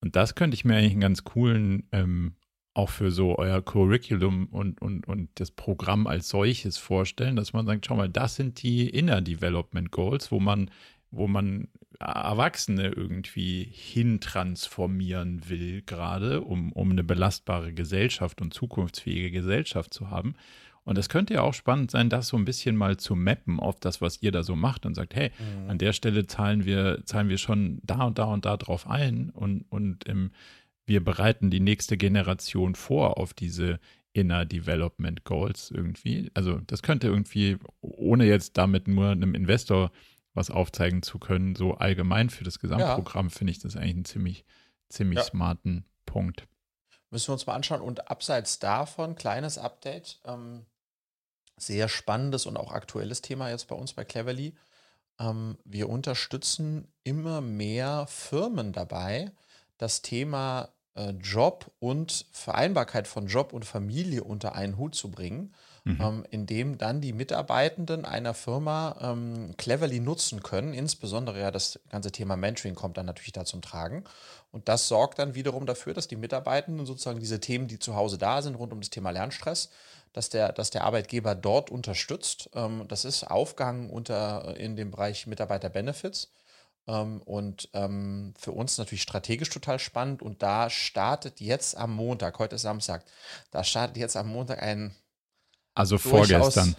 [0.00, 2.36] Und das könnte ich mir eigentlich einen ganz coolen, ähm,
[2.76, 7.66] auch für so euer Curriculum und, und, und das Programm als solches vorstellen, dass man
[7.66, 10.70] sagt, schau mal, das sind die Inner Development Goals, wo man
[11.16, 11.68] wo man
[12.00, 20.34] Erwachsene irgendwie hintransformieren will, gerade um, um eine belastbare Gesellschaft und zukunftsfähige Gesellschaft zu haben.
[20.84, 23.80] Und es könnte ja auch spannend sein, das so ein bisschen mal zu mappen auf
[23.80, 25.70] das, was ihr da so macht und sagt, hey, mhm.
[25.70, 29.30] an der Stelle zahlen wir, zahlen wir schon da und da und da drauf ein
[29.30, 30.30] und, und im,
[30.86, 33.80] wir bereiten die nächste Generation vor auf diese
[34.12, 36.30] Inner Development Goals irgendwie.
[36.34, 39.90] Also das könnte irgendwie, ohne jetzt damit nur einem Investor
[40.34, 41.56] was aufzeigen zu können.
[41.56, 43.34] So allgemein für das Gesamtprogramm ja.
[43.34, 44.44] finde ich das eigentlich einen ziemlich,
[44.88, 45.24] ziemlich ja.
[45.24, 46.46] smarten Punkt.
[47.10, 47.80] Müssen wir uns mal anschauen.
[47.80, 50.66] Und abseits davon, kleines Update, ähm,
[51.56, 54.54] sehr spannendes und auch aktuelles Thema jetzt bei uns bei Cleverly.
[55.20, 59.30] Ähm, wir unterstützen immer mehr Firmen dabei,
[59.78, 65.54] das Thema äh, Job und Vereinbarkeit von Job und Familie unter einen Hut zu bringen
[65.84, 66.00] mhm.
[66.00, 70.74] ähm, indem dann die Mitarbeitenden einer Firma ähm, cleverly nutzen können.
[70.74, 74.04] Insbesondere ja das ganze Thema Mentoring kommt dann natürlich da zum Tragen.
[74.50, 78.18] Und das sorgt dann wiederum dafür, dass die Mitarbeitenden sozusagen diese Themen, die zu Hause
[78.18, 79.70] da sind, rund um das Thema Lernstress,
[80.12, 82.50] dass der, dass der Arbeitgeber dort unterstützt.
[82.54, 86.30] Ähm, das ist aufgehangen unter in dem Bereich Mitarbeiter-Benefits.
[86.86, 90.22] Ähm, und ähm, für uns natürlich strategisch total spannend.
[90.22, 93.04] Und da startet jetzt am Montag, heute ist Samstag,
[93.50, 94.94] da startet jetzt am Montag ein
[95.74, 96.76] also vorgestern.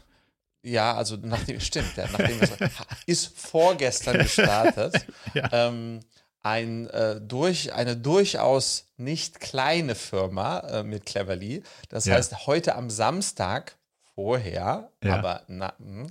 [0.64, 2.52] Ja, also nachdem, stimmt, ja, nachdem das
[3.06, 5.06] ist vorgestern gestartet.
[5.34, 5.50] ja.
[5.52, 6.00] ähm,
[6.42, 11.64] ein, äh, durch, eine durchaus nicht kleine Firma äh, mit Cleverly.
[11.90, 12.16] Das ja.
[12.16, 13.78] heißt, heute am Samstag
[14.16, 15.16] vorher, ja.
[15.16, 16.08] aber na, hm,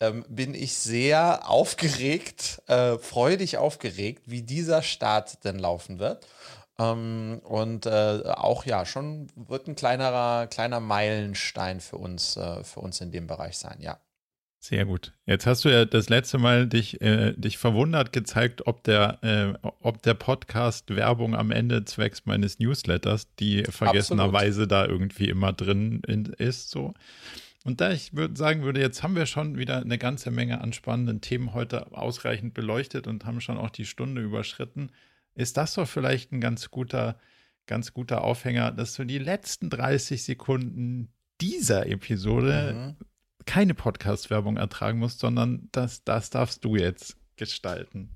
[0.00, 6.26] ähm, bin ich sehr aufgeregt, äh, freudig aufgeregt, wie dieser Start denn laufen wird.
[6.80, 12.80] Ähm, und äh, auch ja, schon wird ein kleinerer, kleiner Meilenstein für uns, äh, für
[12.80, 13.98] uns in dem Bereich sein, ja.
[14.62, 15.14] Sehr gut.
[15.24, 19.68] Jetzt hast du ja das letzte Mal dich, äh, dich verwundert gezeigt, ob der, äh,
[19.80, 26.02] ob der Podcast Werbung am Ende zwecks meines Newsletters, die vergessenerweise da irgendwie immer drin
[26.06, 26.92] in, ist, so.
[27.64, 30.72] Und da ich würde sagen würde, jetzt haben wir schon wieder eine ganze Menge an
[30.72, 34.90] spannenden Themen heute ausreichend beleuchtet und haben schon auch die Stunde überschritten
[35.34, 37.18] ist das doch vielleicht ein ganz guter,
[37.66, 43.06] ganz guter Aufhänger, dass du die letzten 30 Sekunden dieser Episode mhm.
[43.46, 48.10] keine Podcast-Werbung ertragen musst, sondern das, das darfst du jetzt gestalten.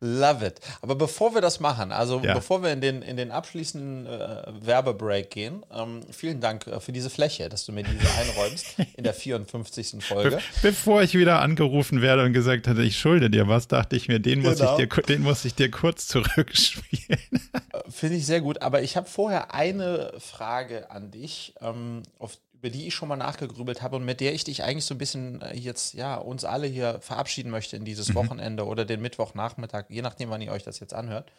[0.00, 0.60] Love it.
[0.82, 2.34] Aber bevor wir das machen, also ja.
[2.34, 6.92] bevor wir in den, in den abschließenden äh, Werbebreak gehen, ähm, vielen Dank äh, für
[6.92, 8.66] diese Fläche, dass du mir diese einräumst
[8.96, 10.04] in der 54.
[10.04, 10.36] Folge.
[10.36, 14.08] Be bevor ich wieder angerufen werde und gesagt hatte, ich schulde dir was, dachte ich
[14.08, 14.50] mir, den, genau.
[14.50, 14.76] muss, ich genau.
[14.76, 17.18] dir, den muss ich dir kurz zurückspielen.
[17.52, 18.60] Äh, finde ich sehr gut.
[18.62, 23.16] Aber ich habe vorher eine Frage an dich, ähm, auf über die ich schon mal
[23.16, 26.46] nachgegrübelt habe und mit der ich dich eigentlich so ein bisschen äh, jetzt, ja, uns
[26.46, 28.14] alle hier verabschieden möchte in dieses mhm.
[28.14, 31.30] Wochenende oder den Mittwochnachmittag, je nachdem, wann ihr euch das jetzt anhört.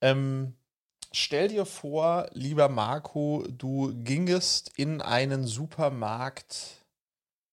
[0.00, 0.54] Ähm,
[1.12, 6.86] stell dir vor, lieber Marco, du gingest in einen Supermarkt,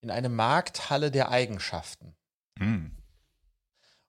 [0.00, 2.16] in eine Markthalle der Eigenschaften.
[2.58, 2.92] Mhm.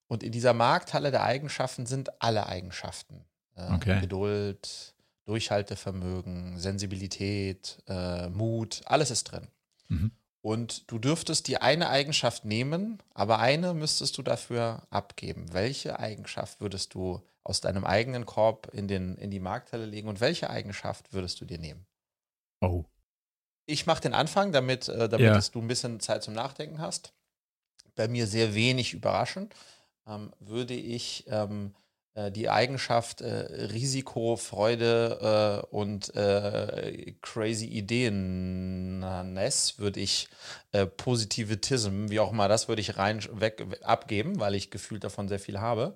[0.08, 3.26] Und in dieser Markthalle der Eigenschaften sind alle Eigenschaften.
[3.58, 4.00] Äh, Okay.
[4.00, 4.96] Geduld,
[5.30, 9.48] Durchhaltevermögen, Sensibilität, äh, Mut, alles ist drin.
[9.88, 10.12] Mhm.
[10.42, 15.54] Und du dürftest die eine Eigenschaft nehmen, aber eine müsstest du dafür abgeben.
[15.54, 20.20] Welche Eigenschaft würdest du aus deinem eigenen Korb in, den, in die Markthalle legen und
[20.20, 21.86] welche Eigenschaft würdest du dir nehmen?
[22.62, 22.86] Oh.
[23.68, 25.40] Ich mache den Anfang, damit, äh, damit Ja.
[25.40, 27.14] du ein bisschen Zeit zum Nachdenken hast.
[27.96, 29.54] Bei mir sehr wenig überraschend
[30.08, 31.89] ähm, würde ich ähm, äh,
[32.32, 33.28] die Eigenschaft äh,
[33.72, 39.00] Risiko, Freude äh, und äh, crazy Ideenness
[39.80, 40.28] würde ich
[40.72, 45.28] äh, Positivitism, wie auch immer das, würde ich rein weg, abgeben, weil ich gefühlt davon
[45.28, 45.96] sehr viel habe.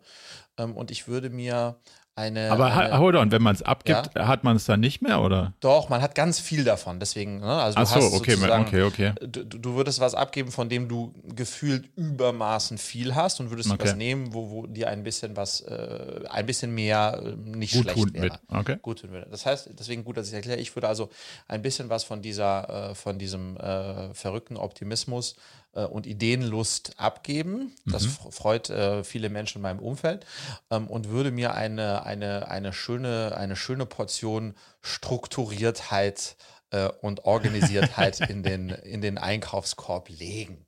[0.58, 1.78] Ähm, und ich würde mir
[2.16, 2.52] eine.
[2.52, 5.54] Aber eine, hold on, wenn man es abgibt, hat man es dann nicht mehr, oder?
[5.60, 7.00] doch, man hat ganz viel davon.
[7.00, 7.46] Deswegen, ne?
[7.46, 9.14] also du Ach so, okay, okay, okay.
[9.22, 13.84] Du, du würdest was abgeben, von dem du gefühlt übermaßen viel hast und würdest Okay.
[13.84, 17.84] was nehmen, wo, wo dir ein bisschen was, äh, ein bisschen mehr äh, nicht Gut
[17.84, 18.24] schlecht tun wäre.
[18.26, 18.34] mit.
[18.48, 18.78] Okay.
[18.82, 19.28] Gut tun würde.
[19.32, 21.10] Das heißt, deswegen gut, dass ich erkläre, ich würde also
[21.48, 27.74] ein bisschen was von dieser, äh, von diesem äh, verrückten Optimismus äh, und Ideenlust abgeben.
[27.86, 30.26] Das f- freut äh, viele Menschen in meinem Umfeld
[30.70, 36.36] ähm, und würde mir eine, eine, eine, schöne, eine schöne Portion Strukturiertheit
[36.72, 40.66] äh, und Organisiertheit in, den, in den Einkaufskorb legen.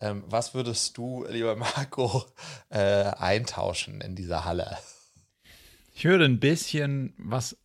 [0.00, 2.24] Ähm, was würdest du, lieber Marco,
[2.70, 4.78] äh, eintauschen in dieser Halle?
[5.92, 7.56] Ich würde ein bisschen was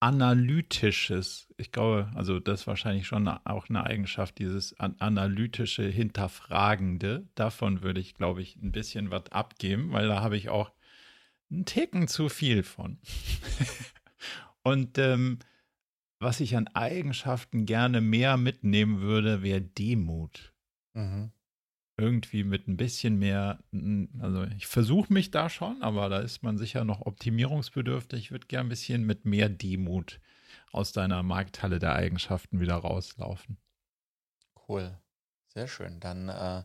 [0.00, 7.28] Analytisches, ich glaube, also das ist wahrscheinlich schon auch eine Eigenschaft, dieses an analytische, hinterfragende.
[7.34, 10.72] Davon würde ich, glaube ich, ein bisschen was abgeben, weil da habe ich auch
[11.50, 12.98] einen Ticken zu viel von.
[14.62, 15.38] Und ähm,
[16.18, 20.50] was ich an Eigenschaften gerne mehr mitnehmen würde, wäre Demut
[20.94, 21.32] Mhm.
[22.00, 23.58] Irgendwie mit ein bisschen mehr,
[24.20, 28.20] also ich versuche mich da schon, aber da ist man sicher noch optimierungsbedürftig.
[28.20, 30.20] Ich würde gern ein bisschen mit mehr Demut
[30.72, 33.58] aus deiner Markthalle der Eigenschaften wieder rauslaufen.
[34.68, 34.96] Cool.
[35.52, 36.00] Sehr schön.
[36.00, 36.62] Dann äh,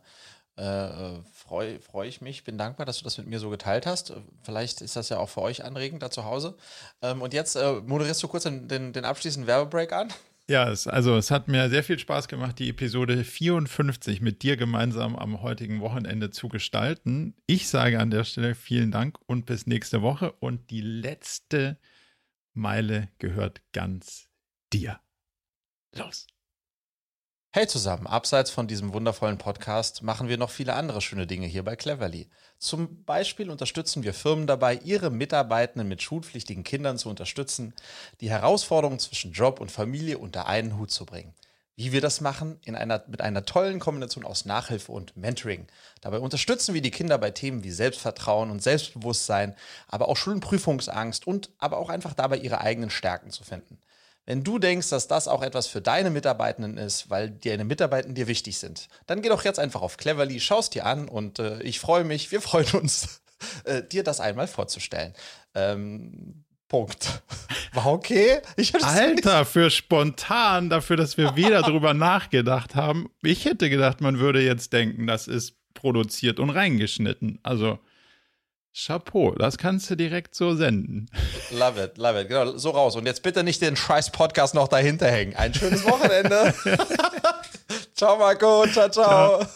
[0.56, 4.14] äh, freue freu ich mich, bin dankbar, dass du das mit mir so geteilt hast.
[4.42, 6.56] Vielleicht ist das ja auch für euch anregend da zu Hause.
[7.02, 10.08] Ähm, und jetzt äh, moderierst du kurz den, den, den abschließenden Werbebreak an.
[10.48, 14.56] Ja, es, also es hat mir sehr viel Spaß gemacht, die Episode 54 mit dir
[14.56, 17.34] gemeinsam am heutigen Wochenende zu gestalten.
[17.46, 20.30] Ich sage an der Stelle vielen Dank und bis nächste Woche.
[20.32, 21.78] Und die letzte
[22.54, 24.28] Meile gehört ganz
[24.72, 25.00] dir.
[25.96, 26.28] Los.
[27.56, 31.64] Hey zusammen, abseits von diesem wundervollen Podcast machen wir noch viele andere schöne Dinge hier
[31.64, 32.28] bei Cleverly.
[32.58, 37.72] Zum Beispiel unterstützen wir Firmen dabei, ihre Mitarbeitenden mit schulpflichtigen Kindern zu unterstützen,
[38.20, 41.32] die Herausforderungen zwischen Job und Familie unter einen Hut zu bringen.
[41.76, 42.60] Wie wir das machen?
[42.66, 45.66] In einer, mit einer tollen Kombination aus Nachhilfe und Mentoring.
[46.02, 49.56] Dabei unterstützen wir die Kinder bei Themen wie Selbstvertrauen und Selbstbewusstsein,
[49.88, 53.78] aber auch Schulprüfungsangst und aber auch einfach dabei, ihre eigenen Stärken zu finden.
[54.26, 58.26] Wenn du denkst, dass das auch etwas für deine Mitarbeitenden ist, weil deine Mitarbeitenden dir
[58.26, 61.78] wichtig sind, dann geh doch jetzt einfach auf Cleverly, schaust dir an und äh, ich
[61.78, 63.22] freue mich, wir freuen uns,
[63.64, 65.14] äh, dir das einmal vorzustellen.
[65.54, 67.22] Ähm, Punkt.
[67.72, 68.40] War okay?
[68.56, 73.08] Ich Alter, für spontan, dafür, dass wir weder drüber nachgedacht haben.
[73.22, 77.38] Ich hätte gedacht, man würde jetzt denken, das ist produziert und reingeschnitten.
[77.44, 77.78] Also,
[78.76, 81.08] Chapeau, das kannst du direkt so senden.
[81.50, 82.28] Love it, love it.
[82.28, 82.94] Genau, so raus.
[82.94, 85.34] Und jetzt bitte nicht den scheiß Podcast noch dahinter hängen.
[85.34, 86.52] Ein schönes Wochenende.
[87.94, 88.66] ciao, Marco.
[88.66, 89.38] Ciao, ciao.
[89.38, 89.46] Ciao.